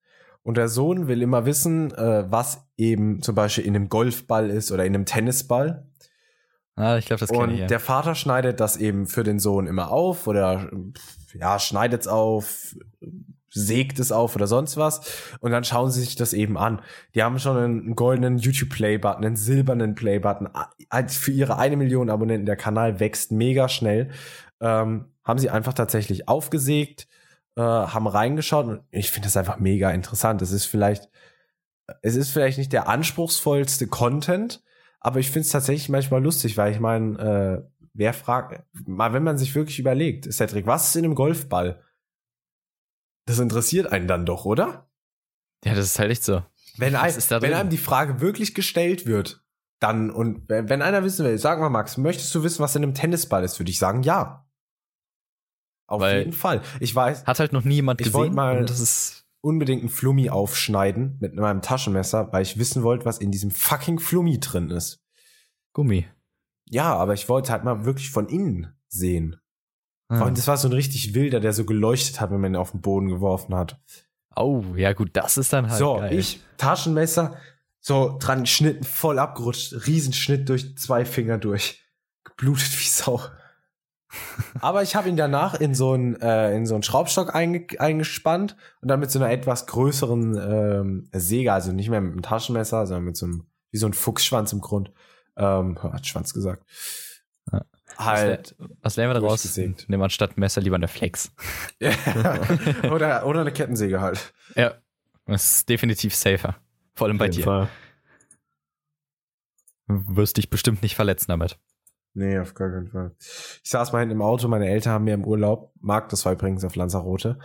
[0.43, 4.73] Und der Sohn will immer wissen, äh, was eben zum Beispiel in einem Golfball ist
[4.73, 5.87] oder in einem Tennisball.
[6.75, 7.67] Ah, ich glaube, das kenne Und ich ja.
[7.67, 10.71] der Vater schneidet das eben für den Sohn immer auf oder
[11.35, 12.77] ja, schneidet es auf,
[13.51, 15.01] sägt es auf oder sonst was.
[15.41, 16.83] Und dann schauen sie sich das eben an.
[17.15, 20.49] Die haben schon einen goldenen YouTube-Play-Button, einen silbernen Play-Button.
[20.89, 24.11] Als Für ihre eine Million Abonnenten, der Kanal wächst mega schnell.
[24.61, 27.07] Ähm, haben sie einfach tatsächlich aufgesägt,
[27.57, 30.41] äh, haben reingeschaut und ich finde das einfach mega interessant.
[30.43, 31.09] Es ist vielleicht,
[32.03, 34.63] es ist vielleicht nicht der anspruchsvollste Content,
[35.01, 39.23] aber ich finde es tatsächlich manchmal lustig, weil ich meine, äh, wer fragt, mal wenn
[39.23, 41.83] man sich wirklich überlegt, Cedric, was ist in einem Golfball?
[43.29, 44.91] Das interessiert einen dann doch, oder?
[45.65, 46.43] Ja, das ist halt echt so.
[46.79, 49.45] Wenn, ein, wenn einem die Frage wirklich gestellt wird,
[49.81, 52.95] dann, und wenn, einer wissen will, sag mal, Max, möchtest du wissen, was in einem
[52.95, 54.49] Tennisball ist, würde ich sagen, ja.
[55.87, 56.63] Auf Weil- jeden Fall.
[56.81, 58.37] Ich weiß, Hat halt noch nie jemand Ich wollt gesehen.
[58.37, 63.19] mal- das ist unbedingt einen Flummi aufschneiden mit meinem Taschenmesser, weil ich wissen wollte, was
[63.19, 65.01] in diesem fucking Flummi drin ist.
[65.75, 66.07] Gummi.
[66.69, 69.37] Ja, aber ich wollte halt mal wirklich von innen sehen.
[70.09, 70.23] Ah.
[70.23, 72.73] Und das war so ein richtig wilder, der so geleuchtet hat, wenn man ihn auf
[72.73, 73.79] den Boden geworfen hat.
[74.35, 76.19] Oh, ja gut, das ist dann halt so, geil.
[76.19, 77.37] ich, Taschenmesser,
[77.81, 81.83] so dran geschnitten, voll abgerutscht, Riesenschnitt durch zwei Finger durch.
[82.25, 83.21] Geblutet wie Sau.
[84.61, 88.57] Aber ich habe ihn danach in so einen, äh, in so einen Schraubstock einge eingespannt
[88.81, 92.87] und dann mit so einer etwas größeren ähm, Säge, also nicht mehr mit einem Taschenmesser,
[92.87, 94.93] sondern mit so einem, wie so ein Fuchsschwanz im Grund.
[95.37, 96.65] Ähm, hat Schwanz gesagt.
[97.99, 98.05] Ja.
[98.05, 98.55] Halt.
[98.83, 99.57] Was lernen wir daraus?
[99.57, 101.33] wir anstatt Messer lieber eine Flex.
[102.91, 104.33] oder, oder eine Kettensäge halt.
[104.55, 104.75] Ja.
[105.27, 106.57] Das ist definitiv safer.
[106.95, 107.45] Vor allem bei Auf jeden dir.
[107.45, 107.69] Fall.
[109.89, 111.59] Du wirst dich bestimmt nicht verletzen damit.
[112.15, 113.15] Nee, auf gar keinen Fall.
[113.19, 116.33] Ich saß mal hinten im Auto, meine Eltern haben mir im Urlaub, Marc, das war
[116.33, 117.39] übrigens auf Lanzarote,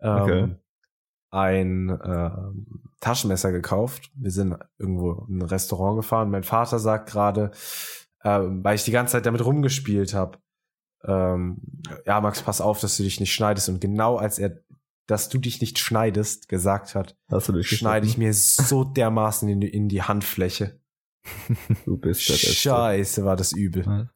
[0.00, 0.54] ähm, Okay.
[1.30, 2.66] ein ähm,
[3.00, 4.10] Taschenmesser gekauft.
[4.14, 6.30] Wir sind irgendwo in ein Restaurant gefahren.
[6.30, 7.50] Mein Vater sagt gerade,
[8.24, 10.38] ähm, weil ich die ganze Zeit damit rumgespielt habe,
[11.04, 11.58] ähm,
[12.06, 13.68] ja, Max, pass auf, dass du dich nicht schneidest.
[13.68, 14.58] Und genau als er,
[15.06, 17.16] dass du dich nicht schneidest, gesagt hat,
[17.78, 20.78] schneide ich mir so dermaßen in, die- in die Handfläche.
[21.84, 22.46] Du bist Beste.
[22.52, 24.08] Scheiße, war das übel.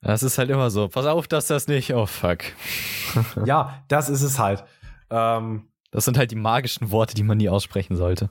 [0.00, 0.88] Das ist halt immer so.
[0.88, 1.94] Pass auf, dass das nicht.
[1.94, 2.40] Oh fuck.
[3.46, 4.64] Ja, das ist es halt.
[5.10, 8.30] Ähm, Das sind halt die magischen Worte, die man nie aussprechen sollte.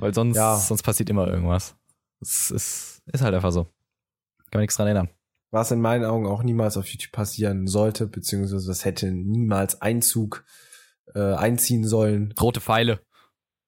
[0.00, 0.56] Weil sonst, Ja.
[0.56, 1.74] sonst passiert immer irgendwas.
[2.20, 3.64] Es ist, ist halt einfach so.
[3.64, 5.08] Kann man nichts dran erinnern.
[5.52, 10.44] was in meinen Augen auch niemals auf YouTube passieren sollte, beziehungsweise das hätte niemals Einzug
[11.14, 12.32] äh, einziehen sollen.
[12.40, 13.00] Rote Pfeile.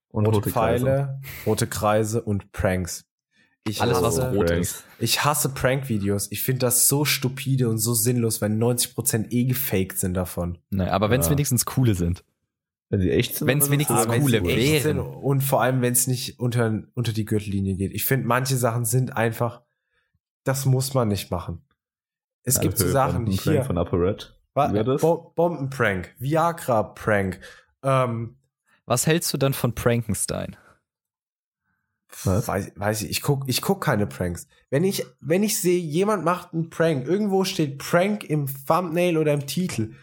[0.08, 0.84] Und rote, rote Kreise.
[0.84, 3.04] Pfeile, rote Kreise und Pranks.
[3.66, 4.70] Ich Alles, was hasse, rot Pranks.
[4.70, 4.84] ist.
[4.98, 6.30] ich hasse Prank-Videos.
[6.30, 10.58] Ich finde das so stupide und so sinnlos, weil 90% eh gefaked sind davon.
[10.70, 11.32] Naja, aber wenn es Ja.
[11.32, 12.24] wenigstens coole sind.
[12.92, 13.48] Wenn sie echt sind.
[13.48, 14.82] Wenigstens es Aber wenn's coole wären.
[14.82, 17.90] sind Und vor allem, wenn es nicht unter, unter die Gürtellinie geht.
[17.94, 19.62] Ich finde, manche Sachen sind einfach,
[20.44, 21.64] das muss man nicht machen.
[22.42, 23.78] Es gibt so Sachen, ein hier, Prank von
[24.84, 25.00] das?
[25.00, 27.40] Bo Bombenprank, Viagra-Prank.
[27.82, 28.36] Ähm,
[28.84, 30.56] Was hältst du dann von Frankenstein?
[32.24, 32.46] Was?
[32.46, 34.48] weiß, weiß ich, ich guck, ich guck keine Pranks.
[34.68, 39.32] Wenn ich, wenn ich sehe, jemand macht einen Prank, irgendwo steht Prank im Thumbnail oder
[39.32, 39.94] im Titel,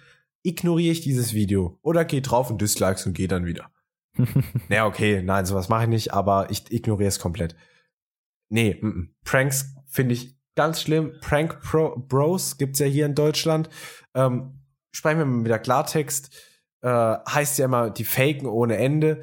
[0.43, 1.80] ignoriere ich dieses Video.
[1.82, 3.71] Oder geh drauf und dislikes und geh dann wieder.
[4.69, 7.56] naja, okay, nein, sowas mache ich nicht, aber ich ignoriere es komplett.
[8.49, 9.15] Nee, mm, mm.
[9.23, 11.13] Pranks finde ich ganz schlimm.
[11.21, 13.69] Prank Pro Bros gibt's ja hier in Deutschland.
[14.13, 14.60] Ähm,
[14.91, 16.36] sprechen wir mal wieder Klartext.
[16.82, 19.21] Äh, heißt ja immer, die faken ohne Ende.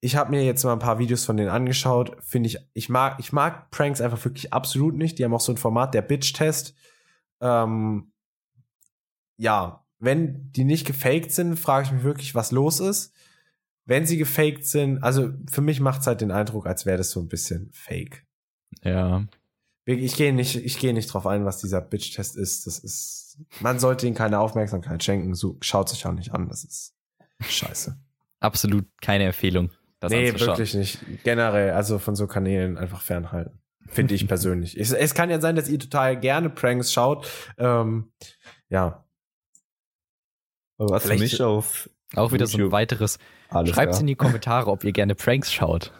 [0.00, 2.16] Ich habe mir jetzt mal ein paar Videos von denen angeschaut.
[2.22, 5.18] Finde ich, ich mag, ich mag Pranks einfach wirklich absolut nicht.
[5.18, 6.74] Die haben auch so ein Format, der Bitch-Test.
[7.40, 8.12] Ähm,
[9.36, 13.12] ja, wenn die nicht gefaked sind, frage ich mich wirklich, was los ist.
[13.86, 17.10] Wenn sie gefaked sind, also für mich macht es halt den Eindruck, als wäre das
[17.10, 18.24] so ein bisschen fake.
[18.82, 19.26] ja.
[19.86, 22.66] Ich gehe nicht, ich gehe nicht drauf ein, was dieser Bitch-Test ist.
[22.66, 25.34] Das ist, man sollte ihm keine Aufmerksamkeit schenken.
[25.34, 26.48] So, schaut sich auch nicht an.
[26.48, 26.94] Das ist
[27.46, 27.94] scheiße.
[28.40, 29.70] Absolut keine Empfehlung.
[30.00, 31.00] Das nee, wirklich nicht.
[31.22, 33.58] Generell, also von so Kanälen einfach fernhalten.
[33.86, 34.78] Finde ich persönlich.
[34.78, 37.28] Es, es kann ja sein, dass ihr total gerne Pranks schaut.
[37.58, 38.10] Ähm,
[38.70, 39.03] ja.
[40.78, 42.72] Aber was für mich auf Auch wieder so ein YouTube.
[42.72, 43.18] weiteres.
[43.48, 44.00] alles Schreibt ja.
[44.00, 45.92] in die Kommentare, ob ihr gerne Pranks schaut.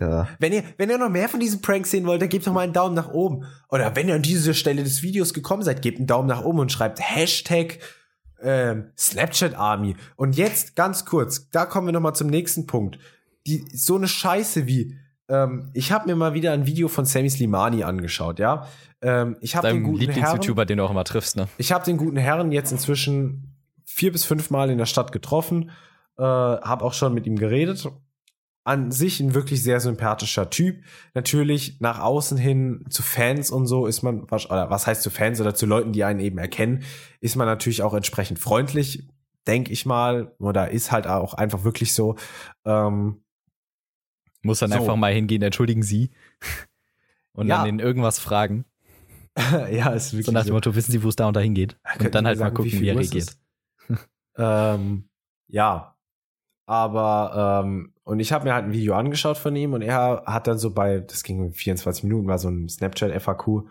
[0.00, 0.28] Ja.
[0.38, 2.60] Wenn ihr, wenn ihr noch mehr von diesen Pranks sehen wollt, dann gebt doch mal
[2.60, 3.44] einen Daumen nach oben.
[3.68, 6.60] Oder wenn ihr an diese Stelle des Videos gekommen seid, gebt einen Daumen nach oben
[6.60, 7.78] und schreibt Hashtag
[8.42, 9.96] ähm, Snapchat Army.
[10.16, 12.98] Und jetzt ganz kurz, da kommen wir noch mal zum nächsten Punkt.
[13.46, 14.96] Die, so eine Scheiße wie,
[15.28, 18.66] ähm, ich habe mir mal wieder ein Video von Sammy Slimani angeschaut, ja.
[19.02, 21.48] Ähm, ich habe den Deinem guten Herren, Lieblings-YouTuber, den du auch immer triffst, ne?
[21.56, 23.49] ich habe den guten Herren jetzt inzwischen
[23.92, 25.70] vier bis fünf Mal in der Stadt getroffen,
[26.18, 27.88] äh, habe auch schon mit ihm geredet.
[28.62, 30.84] an sich ein wirklich sehr sympathischer Typ.
[31.14, 35.40] Natürlich nach außen hin zu Fans und so ist man, oder was heißt zu Fans
[35.40, 36.84] oder zu Leuten, die einen eben erkennen,
[37.20, 39.08] ist man natürlich auch entsprechend freundlich,
[39.46, 40.34] denke ich mal.
[40.38, 42.16] Oder ist halt auch einfach wirklich so.
[42.66, 43.22] Ähm,
[44.42, 44.76] Muss dann So.
[44.76, 46.10] einfach mal hingehen, entschuldigen Sie.
[47.32, 47.58] Und Ja.
[47.58, 48.66] dann ihn irgendwas fragen.
[49.70, 51.78] ja, ist wirklich So nach dem Motto, wissen Sie, wo es da und da hingeht?
[51.98, 53.36] Und dann halt mal sagen, gucken, viel wie er reagiert.
[54.40, 55.08] Ähm,
[55.48, 55.96] ja.
[56.66, 60.46] Aber, ähm, und ich habe mir halt ein Video angeschaut von ihm und er hat
[60.46, 63.68] dann so bei, das ging 24 Minuten, war so ein Snapchat-FAQ.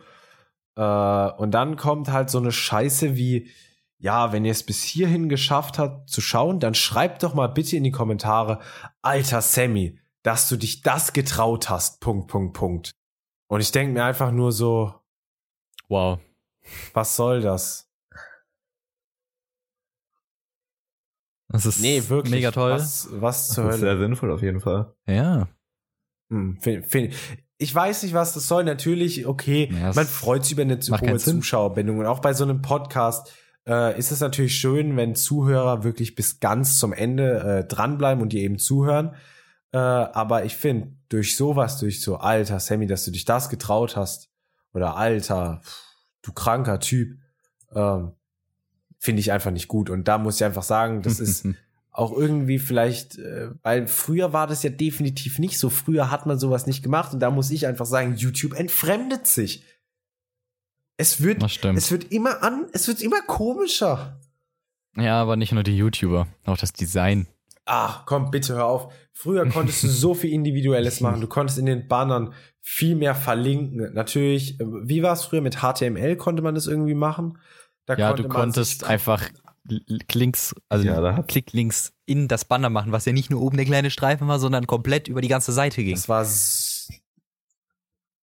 [0.76, 3.50] Äh, und dann kommt halt so eine Scheiße wie,
[3.98, 7.78] ja, wenn ihr es bis hierhin geschafft habt zu schauen, dann schreibt doch mal bitte
[7.78, 8.60] in die Kommentare,
[9.02, 12.92] alter Sammy, dass du dich das getraut hast, Punkt, Punkt, Punkt.
[13.48, 14.94] Und ich denke mir einfach nur so,
[15.88, 16.20] Wow.
[16.94, 17.89] was soll das?
[21.50, 22.34] Das ist Nee, wirklich.
[22.36, 22.72] mega toll.
[22.72, 23.92] Was, was zur Das ist Hölle?
[23.98, 24.94] sehr sinnvoll auf jeden Fall.
[25.08, 25.48] Ja.
[26.30, 27.14] Hm, find, find,
[27.58, 28.64] ich weiß nicht, was das soll.
[28.64, 31.18] Natürlich, okay, Ja, man freut sich über eine hohe.
[31.18, 31.98] Zuschauerbindung.
[32.00, 33.34] Und auch bei so einem Podcast
[33.68, 38.32] äh, ist es natürlich schön, wenn Zuhörer wirklich bis ganz zum Ende äh, dranbleiben und
[38.32, 39.16] dir eben zuhören.
[39.72, 43.96] Äh, aber ich finde, durch sowas, durch so, alter Sammy, dass du dich das getraut
[43.96, 44.30] hast,
[44.74, 45.84] oder alter, pff,
[46.22, 47.18] du kranker Typ,
[47.74, 48.12] ähm,
[49.00, 49.90] finde ich einfach nicht gut.
[49.90, 51.48] Und da muss ich einfach sagen, das ist
[51.92, 55.70] auch irgendwie vielleicht, äh, weil früher war das ja definitiv nicht so.
[55.70, 59.64] Früher hat man sowas nicht gemacht und da muss ich einfach sagen, YouTube entfremdet sich.
[60.98, 64.20] Es wird, es wird immer an, es wird immer komischer.
[64.98, 67.28] Ja, aber nicht nur die YouTuber, auch das Design.
[67.66, 68.94] Ah, komm, bitte hör auf.
[69.14, 71.22] Früher konntest du so viel Individuelles machen.
[71.22, 73.94] Du konntest in den Bannern viel mehr verlinken.
[73.94, 76.18] Natürlich, äh, wie war es früher mit HTML?
[76.18, 77.38] Konnte man das irgendwie machen?
[77.90, 79.24] Da Ja, konnte du konntest einfach
[79.68, 83.42] L- Klinks, also Ja, da hat- Klicklinks in das Banner machen, was ja nicht nur
[83.42, 85.96] oben der kleine Streifen war, sondern komplett über die ganze Seite ging.
[85.96, 86.24] Das war.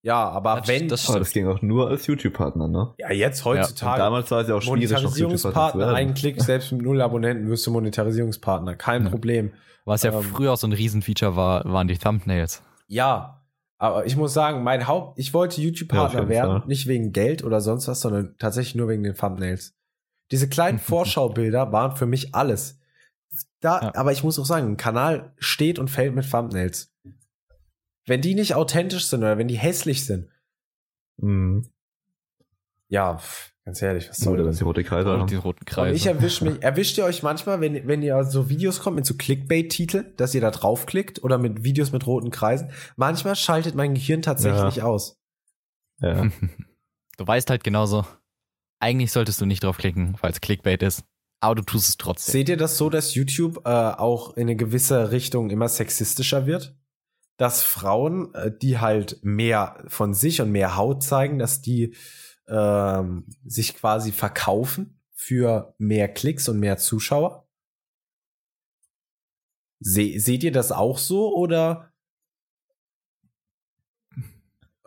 [0.02, 0.88] Ja, aber Das- wenn.
[0.88, 2.94] das- Aber das ging auch nur als YouTube-Partner, ne?
[2.98, 3.98] ja, jetzt heutzutage.
[3.98, 7.72] damals war es ja auch schwierig, Monetarisierungspartner, einen Klick, selbst mit null Abonnenten wirst du
[7.72, 8.76] Monetarisierungspartner.
[8.76, 9.10] Kein Ja.
[9.10, 9.52] Problem.
[9.84, 12.62] Was ja Ähm, früher auch so ein Riesenfeature war, waren die Thumbnails.
[12.86, 13.42] Ja,
[13.78, 17.44] aber ich muss sagen, mein Haupt, ich wollte Ja, YouTube-Partner jeden werden, nicht wegen Geld
[17.44, 19.74] oder sonst was, sondern tatsächlich nur wegen den Thumbnails.
[20.30, 22.78] Diese kleinen Vorschaubilder waren für mich alles.
[23.60, 23.94] Da, Ja.
[23.94, 26.92] aber ich muss auch sagen, ein Kanal steht und fällt mit Thumbnails.
[28.06, 30.30] Wenn die nicht authentisch sind oder wenn die hässlich sind,
[31.18, 31.68] Mhm.
[32.88, 33.18] ja,
[33.66, 34.56] ganz ehrlich, was soll Oder das?
[34.58, 35.26] sie rote Kreise Und haben.
[35.28, 35.94] die roten Und Kreise.
[35.94, 39.14] ich erwische mich, erwischt ihr euch manchmal, wenn, wenn ihr so Videos kommt mit so
[39.14, 42.70] Clickbait-Titel, dass ihr da draufklickt oder mit Videos mit roten Kreisen?
[42.96, 45.18] Manchmal schaltet mein Gehirn tatsächlich aus.
[46.00, 46.26] Ja.
[47.18, 48.04] Du weißt halt genauso,
[48.78, 51.02] eigentlich solltest du nicht draufklicken, weil es Clickbait ist.
[51.40, 52.30] Aber du tust es trotzdem.
[52.32, 56.76] Seht ihr das so, dass YouTube äh, auch in eine gewisse Richtung immer sexistischer wird?
[57.38, 61.94] Dass Frauen, äh, die halt mehr von sich und mehr Haut zeigen, dass die
[62.48, 67.48] ähm, sich quasi verkaufen für mehr Klicks und mehr Zuschauer?
[69.80, 71.92] Se seht ihr das auch so oder?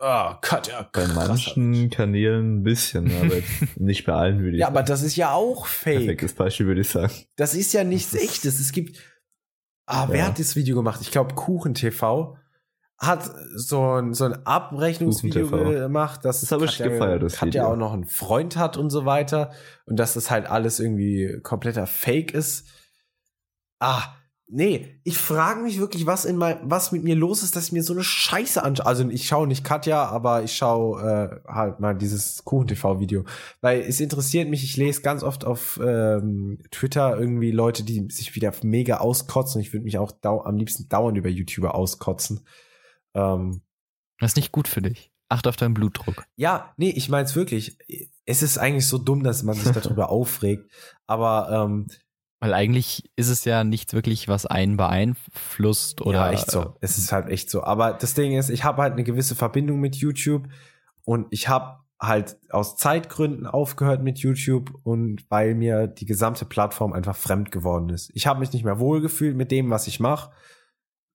[0.02, 1.14] Ah, Katja, Bei krass.
[1.14, 5.14] manchen Kanälen ein bisschen, aber jetzt nicht bei allen würde ich Ja, aber das ist
[5.16, 5.98] ja auch fake.
[5.98, 7.12] Perfektes Beispiel würde ich sagen.
[7.36, 8.60] Das ist ja nichts Das ist- echtes.
[8.60, 8.98] Es gibt.
[9.86, 10.26] Ah, wer Ja.
[10.28, 11.00] hat das Video gemacht?
[11.02, 12.38] Ich glaube, Kuchen TV
[13.00, 17.94] hat so ein, so ein Abrechnungsvideo gemacht, dass Das Katja- gefeiert, das Katja auch noch
[17.94, 19.52] einen Freund hat und so weiter.
[19.86, 22.66] Und dass das halt alles irgendwie kompletter Fake ist.
[23.78, 24.02] Ah,
[24.48, 27.72] nee, ich frage mich wirklich, was in mein, was mit mir los ist, dass ich
[27.72, 28.84] mir so eine Scheiße anschaue.
[28.84, 31.00] Also ich schaue nicht Katja, aber ich schaue
[31.46, 33.24] äh, halt mal dieses Kuchen-TV-Video.
[33.62, 38.34] Weil es interessiert mich, ich lese ganz oft auf ähm, Twitter irgendwie Leute, die sich
[38.34, 39.62] wieder mega auskotzen.
[39.62, 42.44] Ich würde mich auch am liebsten dauernd über YouTuber auskotzen.
[43.14, 43.62] Ähm,
[44.18, 45.10] Das ist nicht gut für dich.
[45.28, 46.24] Acht auf deinen Blutdruck.
[46.36, 47.78] ja, nee, ich meine es wirklich.
[48.26, 50.70] Es ist eigentlich so dumm, dass man sich darüber aufregt.
[51.06, 51.86] Aber ähm,
[52.40, 56.18] Weil eigentlich ist es ja nichts wirklich, was einen beeinflusst oder.
[56.26, 56.74] ja, echt so.
[56.80, 57.62] Es ist halt echt so.
[57.62, 60.48] Aber das Ding ist, ich habe halt eine gewisse Verbindung mit YouTube
[61.04, 66.92] und ich habe halt aus Zeitgründen aufgehört mit YouTube und weil mir die gesamte Plattform
[66.92, 68.10] einfach fremd geworden ist.
[68.14, 70.32] Ich habe mich nicht mehr wohlgefühlt mit dem, was ich mache.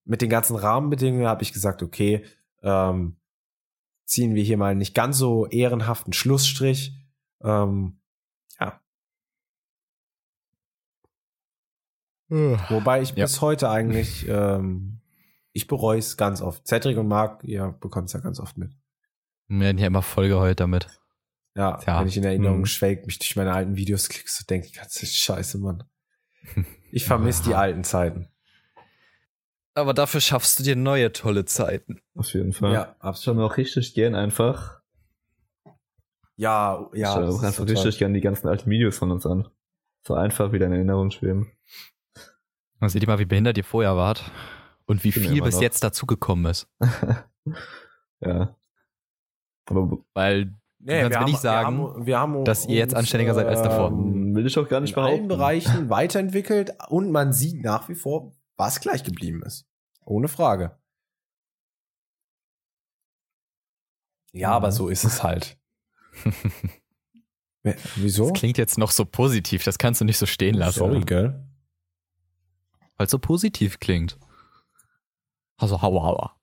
[0.06, 2.24] Mit den ganzen Rahmenbedingungen habe ich gesagt, okay,
[2.62, 3.18] ähm,
[4.06, 6.94] ziehen wir hier mal nicht ganz so ehrenhaften Schlussstrich.
[7.42, 8.00] Ähm,
[8.60, 8.80] ja.
[12.30, 13.26] Wobei ich Ja.
[13.26, 15.02] bis heute eigentlich, ähm,
[15.54, 16.68] ich bereue es ganz oft.
[16.68, 18.72] Cedric und Marc, ihr bekommt es ja ganz oft mit.
[19.48, 20.88] Wir werden ja immer voll geheult damit.
[21.56, 22.00] Ja, Tja.
[22.02, 22.66] wenn ich in Erinnerung Mhm.
[22.66, 25.84] schwelg, mich durch meine alten Videos klickst, so denke ich, ganze Scheiße, Mann.
[26.92, 28.30] Ich vermisse die alten Zeiten.
[29.76, 32.00] Aber dafür schaffst du dir neue tolle Zeiten.
[32.16, 32.74] Auf jeden Fall.
[32.74, 34.82] Ja, schaue mir auch richtig gern einfach.
[36.38, 37.14] Ja, ich ja.
[37.14, 39.48] schaue das auch einfach total- richtig gern die ganzen alten Videos von uns an.
[40.02, 41.52] So einfach wieder in Erinnerung schweben.
[42.80, 44.24] Man seht ihr mal, wie behindert ihr vorher wart
[44.86, 45.62] und wie viel immer bis noch.
[45.62, 46.68] jetzt dazugekommen ist.
[48.22, 48.56] ja.
[49.66, 52.76] Aber Weil Nee, kannst wir mir nicht haben, sagen, wir haben, wir haben dass ihr
[52.76, 53.90] jetzt uns, anständiger seid als davor.
[53.90, 55.28] ähm, will ich auch gar nicht in allen behaupten.
[55.28, 59.66] Bereichen weiterentwickelt und man sieht nach wie vor, was gleich geblieben ist.
[60.06, 60.78] Ohne Frage.
[64.32, 65.58] Ja, aber so ist es halt.
[67.96, 68.30] Wieso?
[68.30, 70.80] das klingt jetzt noch so positiv, das kannst du nicht so stehen lassen.
[70.80, 71.44] Sorry, gell?
[72.98, 74.18] Weil es so positiv klingt.
[75.58, 76.36] Also hauer, hauer.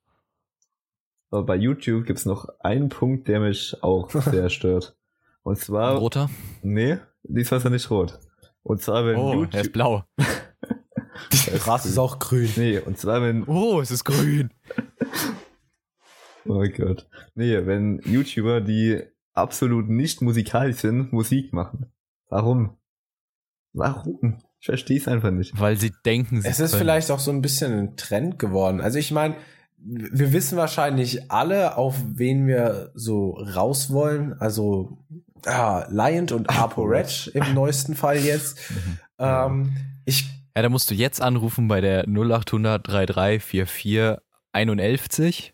[1.29, 4.95] Aber bei YouTube gibt's noch einen Punkt, der mich auch sehr stört.
[5.43, 6.29] Und zwar, Roter?
[6.61, 8.19] nee, diesmal ist er nicht rot.
[8.63, 10.03] Und zwar, wenn Oh, er YouTube, ist blau.
[11.33, 12.49] Das Gras ist auch grün.
[12.55, 14.51] nee, und zwar, wenn, Oh, es ist grün.
[16.45, 19.01] oh Gott, nee, wenn YouTuber, die
[19.33, 21.87] absolut nicht musikalisch sind, Musik machen.
[22.29, 22.77] Warum?
[23.73, 24.37] Warum?
[24.59, 25.59] Ich verstehe es einfach nicht.
[25.59, 26.81] Weil sie denken, sie Es ist können.
[26.83, 28.79] vielleicht auch so ein bisschen ein Trend geworden.
[28.81, 29.35] Also ich meine,
[29.77, 34.33] wir wissen wahrscheinlich alle, auf wen wir so raus wollen.
[34.39, 34.99] Also
[35.45, 38.59] ah, Lion und ApoRed im neuesten Fall jetzt.
[39.19, 40.25] Ähm, ich
[40.55, 44.17] Ja, da musst du jetzt anrufen bei der 0800 3344
[44.51, 45.53] 51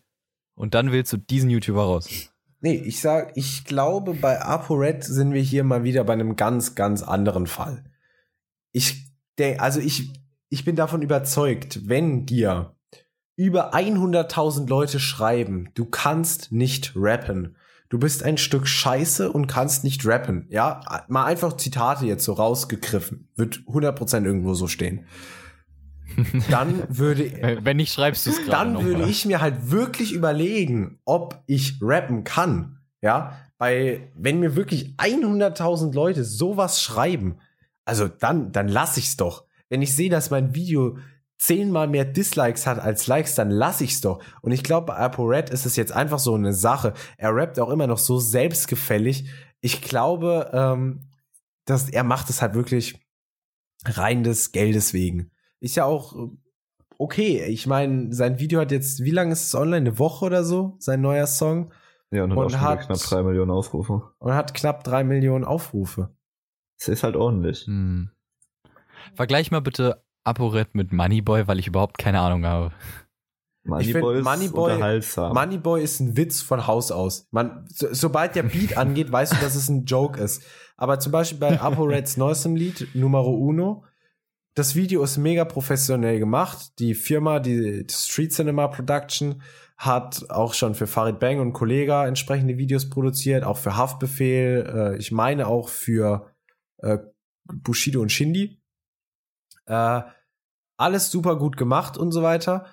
[0.54, 2.30] und dann wählst du diesen YouTuber raus.
[2.60, 6.74] Nee, ich sag, ich glaube, bei ApoRed sind wir hier mal wieder bei einem ganz,
[6.74, 7.84] ganz anderen Fall.
[8.72, 9.10] Ich
[9.58, 10.12] also ich,
[10.48, 12.76] ich bin davon überzeugt, wenn dir
[13.36, 17.56] über 100.000 Leute schreiben, du kannst nicht rappen.
[17.90, 20.46] Du bist ein Stück Scheiße und kannst nicht rappen.
[20.48, 23.28] Ja, mal einfach Zitate jetzt so rausgegriffen.
[23.34, 25.06] Wird 100% irgendwo so stehen.
[26.50, 29.10] Dann würde, Wenn nicht, schreibst du es gerade dann noch würde mal.
[29.10, 32.78] ich mir halt wirklich überlegen, ob ich rappen kann.
[33.00, 37.38] Ja, bei, wenn mir wirklich 100.000 Leute sowas schreiben,
[37.84, 39.44] also dann, dann lass ich's doch.
[39.68, 40.98] Wenn ich sehe, dass mein Video
[41.40, 44.22] zehnmal mehr Dislikes hat als Likes, dann lass ich's doch.
[44.42, 46.92] Und ich glaube, bei ApoRed ist es jetzt einfach so eine Sache.
[47.16, 49.30] Er rappt auch immer noch so selbstgefällig.
[49.62, 51.08] Ich glaube, ähm,
[51.64, 53.00] dass er macht es halt wirklich
[53.86, 55.30] rein des Geldes wegen.
[55.60, 56.28] Ist ja auch äh,
[56.98, 57.44] okay.
[57.46, 59.88] Ich meine, sein Video hat jetzt, wie lange ist es online?
[59.88, 60.76] Eine Woche oder so?
[60.78, 61.72] Sein neuer Song?
[62.10, 64.02] Ja, und, hat Und auch schon wieder hat- knapp drei Millionen Aufrufe.
[64.18, 66.10] Und hat knapp drei Millionen Aufrufe.
[66.78, 67.64] Das ist halt ordentlich.
[67.66, 68.10] Hm.
[69.14, 72.72] Vergleich mal bitte ApoRed mit Moneyboy, weil ich überhaupt keine Ahnung habe.
[73.64, 75.34] Moneyboy ist Moneyboy- unterhaltsam.
[75.34, 77.26] Moneyboy ist ein Witz von Haus aus.
[77.30, 80.42] Man, so, sobald der Beat angeht, weißt du, dass es ein Joke ist.
[80.76, 83.84] Aber zum Beispiel bei ApoReds neuestem Lied, Numero Uno,
[84.54, 86.78] das Video ist mega professionell gemacht.
[86.78, 89.42] Die Firma, die Street Cinema Production,
[89.76, 94.96] hat auch schon für Farid Bang und Kollega entsprechende Videos produziert, auch für Haftbefehl, äh,
[94.98, 96.32] ich meine auch für
[96.78, 96.98] äh,
[97.44, 98.59] Bushido und Shindy.
[99.70, 100.02] Äh,
[100.76, 102.66] alles super gut gemacht und so weiter.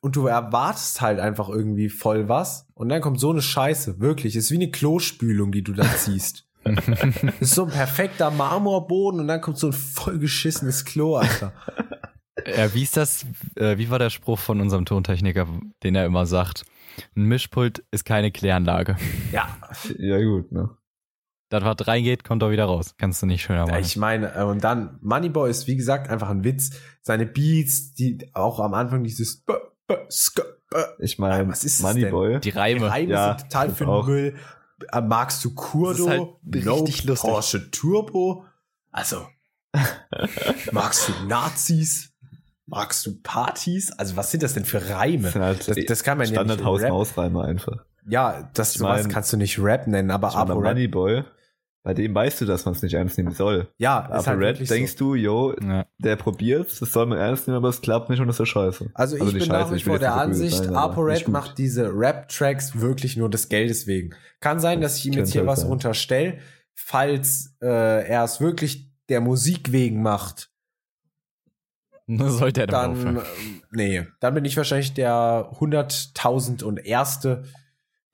[0.00, 2.66] Und du erwartest halt einfach irgendwie voll was.
[2.74, 4.00] Und dann kommt so eine Scheiße.
[4.00, 4.34] Wirklich.
[4.34, 6.48] Ist wie eine Klospülung, die du da ziehst.
[7.40, 11.52] ist so ein perfekter Marmorboden und dann kommt so ein vollgeschissenes Klo, Alter.
[12.46, 13.26] Ja, wie ist das?
[13.56, 15.46] Äh, wie war der Spruch von unserem Tontechniker,
[15.82, 16.64] den er immer sagt?
[17.14, 18.96] Ein Mischpult ist keine Kläranlage.
[19.32, 19.48] Ja,
[19.98, 20.70] Ja, gut, ne?
[21.50, 22.94] Das, was reingeht, kommt auch wieder raus.
[22.96, 23.80] Kannst du nicht schöner machen.
[23.80, 26.70] ich meine, äh, und dann, Moneyboy ist wie gesagt einfach ein Witz.
[27.02, 29.44] Seine Beats, die auch am Anfang dieses
[31.00, 32.34] Ich meine, Was ist Moneyboy.
[32.40, 32.88] Die Die Reime.
[32.90, 34.06] Reime Ja, sind total für den.
[34.06, 34.34] Müll.
[34.92, 36.08] Äh, Magst du Kurdo?
[36.08, 37.06] Halt lustig.
[37.16, 38.44] Porsche Turbo?
[38.92, 39.26] Also,
[40.72, 42.12] magst du Nazis?
[42.66, 43.90] Magst du Partys?
[43.98, 45.24] Also, was sind das denn für Reime?
[45.24, 46.90] Das sind halt Das, das kann man ja Standard nicht Haus Rap.
[46.90, 47.84] Maus Reime einfach.
[48.08, 51.24] Ja, das Ich sowas mein- kannst du nicht Rap nennen, aber Ich meine, ApoRed, Moneyboy,
[51.82, 53.68] bei dem weißt du, dass man es nicht ernst nehmen soll.
[53.78, 54.98] ja, Aber ist halt Red denkst so.
[54.98, 55.86] du, yo, Ja.
[55.98, 58.90] der probiert, das soll man ernst nehmen, aber es klappt nicht und das ist scheiße.
[58.92, 61.56] Also ich Also bin nach scheiße, wie ich will vor der Ansicht, sein, ApoRed macht
[61.58, 64.14] diese Rap-Tracks wirklich nur des Geldes wegen.
[64.40, 65.70] Kann sein, dass ich ihm jetzt hier halt was sein.
[65.70, 66.38] unterstelle,
[66.74, 70.50] falls äh, er es wirklich der Musik wegen macht.
[72.06, 73.16] Sollte er dann, aufhören.
[73.18, 77.44] ähm, nee, dann bin ich wahrscheinlich der hunderttausend und erste,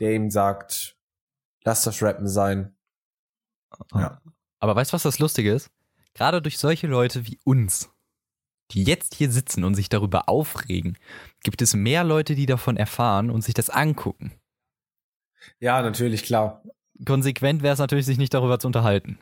[0.01, 0.97] der ihm sagt,
[1.65, 2.76] lass das Rappen sein.
[3.95, 4.21] Ja.
[4.61, 5.71] Aber weißt du, was das Lustige ist?
[6.15, 7.91] Gerade durch solche Leute wie uns,
[8.71, 10.99] die jetzt hier sitzen und sich darüber aufregen,
[11.43, 14.33] gibt es mehr Leute, die davon erfahren und sich das angucken.
[15.61, 16.63] Ja, natürlich, klar.
[17.05, 19.19] Konsequent wäre es natürlich, sich nicht darüber zu unterhalten.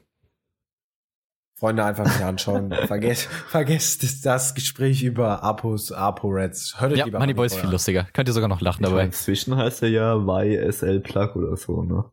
[1.57, 2.73] Freunde einfach nicht anschauen.
[2.87, 6.81] vergesst, vergesst das Gespräch über Apos, ApoReds.
[6.81, 8.07] Hört euch ja, lieber Moneyboy ist viel lustiger.
[8.13, 9.05] Könnt ihr sogar noch lachen dabei.
[9.05, 12.05] Inzwischen heißt er ja YSL Plug oder so, ne?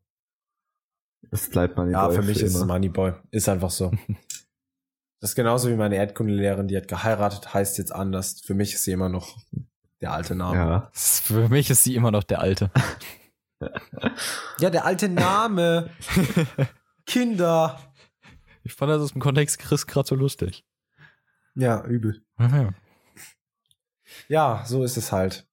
[1.30, 1.94] Es bleibt Moneyboy.
[1.94, 3.14] Ja, für mich für ist es Moneyboy.
[3.32, 3.92] Ist einfach so.
[5.20, 8.42] das ist genauso wie meine Erdkundelehrerin, die hat geheiratet, heißt jetzt anders.
[8.42, 9.38] Für mich ist sie immer noch
[10.02, 10.58] der alte Name.
[10.58, 10.90] Ja.
[10.94, 12.72] Für mich ist sie immer noch der alte.
[14.60, 15.90] ja, der alte Name.
[17.06, 17.80] Kinder.
[18.64, 20.66] Ich fand das im Kontext Chris gerade so lustig.
[21.56, 22.24] Ja, übel.
[22.38, 22.74] Aha.
[24.28, 25.48] Ja, so ist es halt.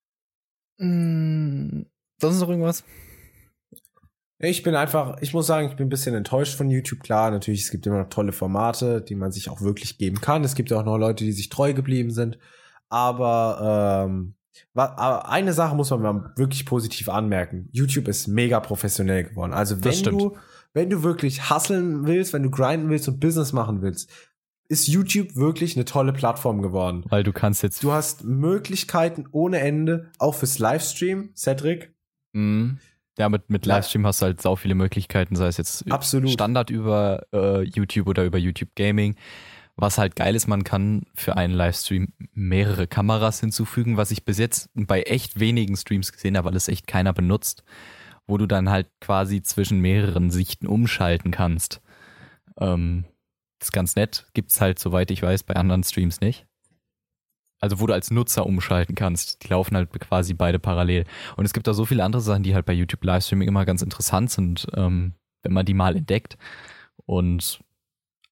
[0.78, 1.82] Mm,
[2.20, 2.84] sonst noch irgendwas?
[4.40, 7.00] Ich bin einfach, ich muss sagen, ich bin ein bisschen enttäuscht von YouTube.
[7.00, 10.44] Klar, natürlich, es gibt immer noch tolle Formate, die man sich auch wirklich geben kann.
[10.44, 12.38] Es gibt ja auch noch Leute, die sich treu geblieben sind.
[12.88, 14.34] Aber ähm,
[14.74, 17.68] eine Sache muss man mal wirklich positiv anmerken.
[17.72, 19.52] YouTube ist mega professionell geworden.
[19.52, 20.36] Also wenn du,
[20.72, 24.08] wenn du wirklich hustlen willst, wenn du grinden willst und Business machen willst,
[24.68, 27.04] ist YouTube wirklich eine tolle Plattform geworden.
[27.08, 27.82] Weil du kannst jetzt.
[27.82, 31.94] Du hast Möglichkeiten ohne Ende, auch fürs Livestream, Cedric.
[32.32, 32.78] Mhm.
[33.18, 36.30] Ja, mit, mit Livestream hast du halt sau viele Möglichkeiten, sei es jetzt Absolut.
[36.30, 39.16] Standard über äh, YouTube oder über YouTube Gaming.
[39.80, 44.36] Was halt geil ist, man kann für einen Livestream mehrere Kameras hinzufügen, was ich bis
[44.36, 47.62] jetzt bei echt wenigen Streams gesehen habe, weil es echt keiner benutzt,
[48.26, 51.80] wo du dann halt quasi zwischen mehreren Sichten umschalten kannst.
[52.58, 53.04] Ähm,
[53.60, 56.47] das ist ganz nett, gibt's halt, soweit ich weiß, bei anderen Streams nicht.
[57.60, 59.42] Also wo du als Nutzer umschalten kannst.
[59.42, 61.04] Die laufen halt quasi beide parallel.
[61.36, 63.82] Und es gibt da so viele andere Sachen, die halt bei YouTube Livestreaming immer ganz
[63.82, 66.38] interessant sind, ähm, wenn man die mal entdeckt.
[67.06, 67.60] Und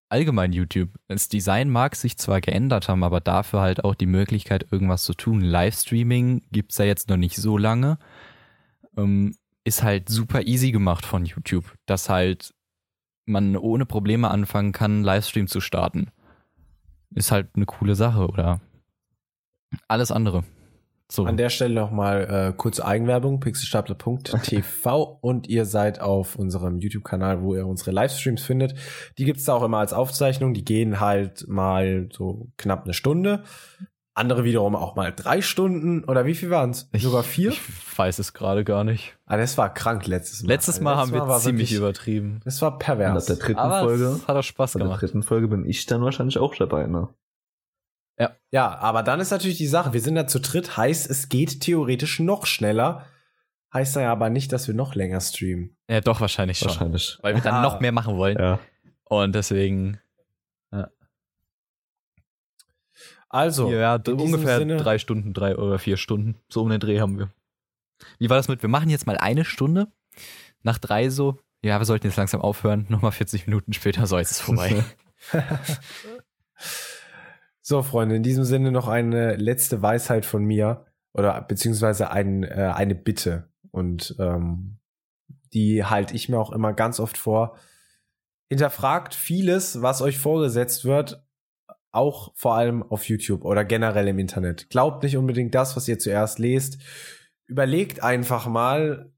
[0.08, 0.90] allgemein YouTube.
[1.08, 5.14] Das Design mag sich zwar geändert haben, aber dafür halt auch die Möglichkeit, irgendwas zu
[5.14, 5.40] tun.
[5.40, 7.98] Livestreaming gibt's ja jetzt noch nicht so lange.
[8.96, 12.54] Ähm, ist halt super easy gemacht von YouTube, dass halt
[13.24, 16.12] man ohne Probleme anfangen kann, Livestream zu starten.
[17.10, 18.60] Ist halt eine coole Sache, oder?
[19.88, 20.44] Alles andere.
[21.08, 21.24] So.
[21.24, 27.54] An der Stelle nochmal äh, kurze Eigenwerbung, pixelstapler.tv und ihr seid auf unserem YouTube-Kanal, wo
[27.54, 28.74] ihr unsere Livestreams findet.
[29.16, 33.44] Die gibt's da auch immer als Aufzeichnung, die gehen halt mal so knapp eine Stunde.
[34.14, 36.88] Andere wiederum auch mal drei Stunden oder wie viel waren's?
[36.96, 37.50] Sogar vier?
[37.50, 37.60] Ich
[37.98, 39.14] weiß es gerade gar nicht.
[39.26, 40.48] Ah, das war krank letztes Mal.
[40.48, 42.40] Letztes Mal also, haben wir ziemlich wirklich, übertrieben.
[42.44, 43.10] Das war pervers.
[43.10, 44.86] Und ab der dritten Aber Folge hat er Spaß gemacht.
[44.86, 47.10] In der dritten Folge bin ich dann wahrscheinlich auch dabei, ne?
[48.18, 48.36] Ja.
[48.50, 51.60] Ja, aber dann ist natürlich die Sache, wir sind da zu dritt, heißt, es geht
[51.60, 53.06] theoretisch noch schneller.
[53.72, 55.76] Heißt ja aber nicht, dass wir noch länger streamen.
[55.90, 56.68] Ja, doch, wahrscheinlich schon.
[56.68, 57.18] Wahrscheinlich.
[57.20, 57.62] Weil wir dann ah.
[57.62, 58.38] noch mehr machen wollen.
[58.38, 58.58] Ja.
[59.04, 60.00] Und deswegen.
[60.72, 60.88] Ja.
[63.28, 63.70] Also.
[63.70, 66.36] Ja, ungefähr Sinne, drei Stunden, drei oder vier Stunden.
[66.48, 67.30] So um den Dreh haben wir.
[68.18, 68.62] Wie war das mit?
[68.62, 69.88] Wir machen jetzt mal eine Stunde.
[70.62, 71.38] Nach drei so.
[71.62, 72.86] Ja, wir sollten jetzt langsam aufhören.
[72.88, 74.84] Nochmal 40 Minuten später, so ist es vorbei.
[77.68, 82.72] So, Freunde, in diesem Sinne noch eine letzte Weisheit von mir oder beziehungsweise ein, äh,
[82.72, 83.50] eine Bitte.
[83.72, 84.78] Und ähm,
[85.52, 87.56] die halte ich mir auch immer ganz oft vor.
[88.48, 91.26] Hinterfragt vieles, was euch vorgesetzt wird,
[91.90, 94.70] auch vor allem auf YouTube oder generell im Internet.
[94.70, 96.78] Glaubt nicht unbedingt das, was ihr zuerst lest.
[97.48, 99.12] Überlegt einfach mal,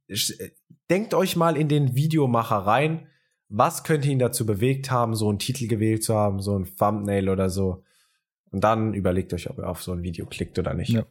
[0.88, 3.08] denkt euch mal in den Videomacher rein,
[3.50, 7.28] was könnte ihn dazu bewegt haben, so einen Titel gewählt zu haben, so ein Thumbnail
[7.28, 7.84] oder so.
[8.50, 10.90] Und dann überlegt euch, ob ihr auf so ein Video klickt oder nicht.
[10.90, 11.04] Ja.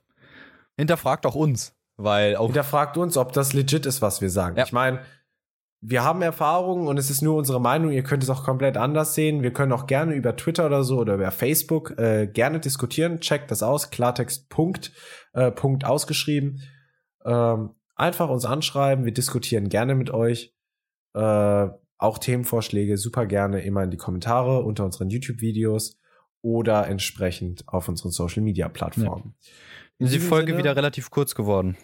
[0.78, 2.48] Hinterfragt auch uns, weil auch.
[2.48, 4.58] Hinterfragt uns, ob das legit ist, was wir sagen.
[4.58, 4.66] Ja.
[4.66, 5.02] Ich meine,
[5.82, 7.92] wir haben Erfahrungen und es ist nur unsere Meinung.
[7.92, 9.44] Ihr könnt es auch komplett anders sehen.
[9.44, 13.20] Wir können auch gerne über Twitter oder so oder über Facebook äh, gerne diskutieren.
[13.20, 13.92] Checkt das aus.
[13.92, 14.92] Klartext Punkt,
[15.34, 16.62] äh, Punkt ausgeschrieben.
[17.26, 19.06] Ähm, einfach uns anschreiben.
[19.06, 20.56] Wir diskutieren gerne mit euch.
[21.14, 21.68] Äh,
[22.00, 26.00] auch Themenvorschläge super gerne immer in die Kommentare unter unseren YouTube-Videos
[26.48, 29.34] oder entsprechend auf unseren Social Media Plattformen.
[30.00, 30.06] Ja.
[30.06, 31.76] Ist die Folge Sinne, wieder relativ kurz geworden.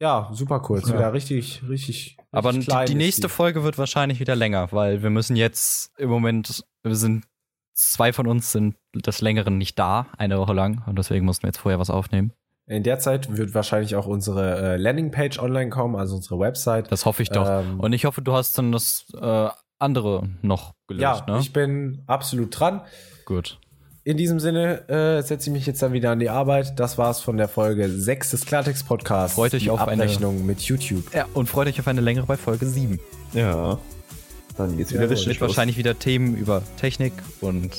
[0.00, 0.88] Ja, super kurz.
[0.88, 0.96] Ja.
[0.96, 2.18] Wieder richtig, richtig.
[2.18, 3.28] richtig Aber die, die nächste die.
[3.28, 7.24] Folge wird wahrscheinlich wieder länger, weil wir müssen jetzt im Moment, wir sind,
[7.72, 10.82] zwei von uns sind des Längeren nicht da, eine Woche lang.
[10.86, 12.32] Und deswegen mussten wir jetzt vorher was aufnehmen.
[12.66, 16.90] In der Zeit wird wahrscheinlich auch unsere äh, Landingpage online kommen, also unsere Website.
[16.92, 17.46] Das hoffe ich doch.
[17.48, 19.48] Ähm, Und ich hoffe, du hast dann das äh,
[19.78, 21.02] andere noch gelöst.
[21.26, 21.40] Ja, ne?
[21.40, 22.82] ich bin absolut dran.
[23.24, 23.58] Gut.
[24.06, 26.78] In diesem Sinne äh, setze ich mich jetzt dann wieder an die Arbeit.
[26.78, 29.34] Das war's von der Folge 6 des Klartext Podcasts.
[29.34, 31.04] Freut euch auf Abrechnung eine mit YouTube.
[31.14, 33.00] Ja, und freut euch auf eine längere bei Folge 7.
[33.32, 33.78] Ja.
[34.58, 35.28] Dann geht's wieder ja, richtig.
[35.28, 37.70] Mit wahrscheinlich wieder Themen über Technik und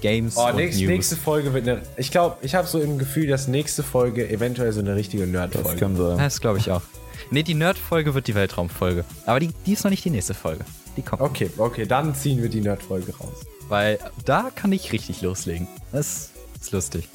[0.00, 0.90] Games oh, und nächste, News.
[0.90, 1.82] nächste Folge wird eine.
[1.96, 5.70] Ich glaube, ich habe so im Gefühl, dass nächste Folge eventuell so eine richtige Nerd-Folge.
[5.70, 6.18] Das kann sein.
[6.18, 6.82] Das glaube ich auch.
[7.30, 9.04] Nee, die Nerd-Folge wird die Weltraumfolge.
[9.24, 10.64] Aber die, die ist noch nicht die nächste Folge.
[10.96, 11.22] Die kommt.
[11.22, 13.46] Okay, okay, dann ziehen wir die Nerd-Folge raus.
[13.70, 15.68] Weil da kann ich richtig loslegen.
[15.92, 17.08] Das ist lustig.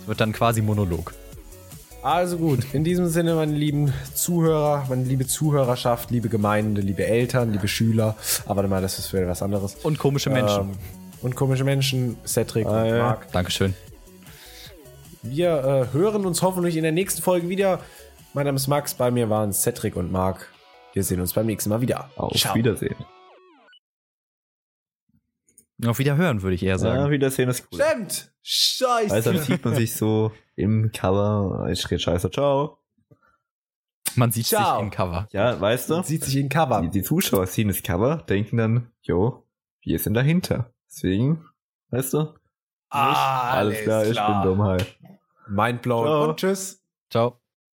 [0.00, 1.14] Es wird dann quasi Monolog.
[2.02, 7.52] Also gut, in diesem Sinne, meine lieben Zuhörer, meine liebe Zuhörerschaft, liebe Gemeinde, liebe Eltern,
[7.52, 8.16] liebe Schüler.
[8.44, 9.76] Aber mal, das ist wieder was anderes.
[9.82, 10.62] Und komische Menschen.
[10.62, 10.78] Ähm,
[11.22, 12.98] und komische Menschen, Cedric Ah, und ja.
[12.98, 13.32] Marc.
[13.32, 13.74] Dankeschön.
[15.22, 17.78] Wir äh, hören uns hoffentlich in der nächsten Folge wieder.
[18.34, 20.48] Mein Name ist Max, bei mir waren Cedric und Marc.
[20.92, 22.10] Wir sehen uns beim nächsten Mal wieder.
[22.16, 22.54] Auf Ciao.
[22.56, 22.96] Wiedersehen.
[25.86, 27.10] Auf Wiederhören, würde ich eher Ja, sagen.
[27.10, 27.80] Wiedersehen ist gut.
[27.82, 28.32] Stimmt!
[28.42, 29.12] Scheiße!
[29.14, 31.68] Also dann sieht man sich so im Cover.
[31.70, 32.78] Ich rede scheiße, ciao.
[34.14, 34.76] Man sieht Ciao.
[34.76, 35.26] sich im Cover.
[35.32, 36.02] Ja, weißt du?
[36.02, 36.82] Sieht sich in Cover.
[36.82, 39.46] Die, die Zuschauer sehen das Cover, denken dann, jo,
[39.80, 40.72] wir sind dahinter.
[40.88, 41.46] Deswegen,
[41.90, 42.34] weißt du?
[42.90, 44.78] Ah, Alles klar, ich bin dumm, hi.
[45.48, 46.84] Mindblown und tschüss.
[47.10, 47.40] Ciao.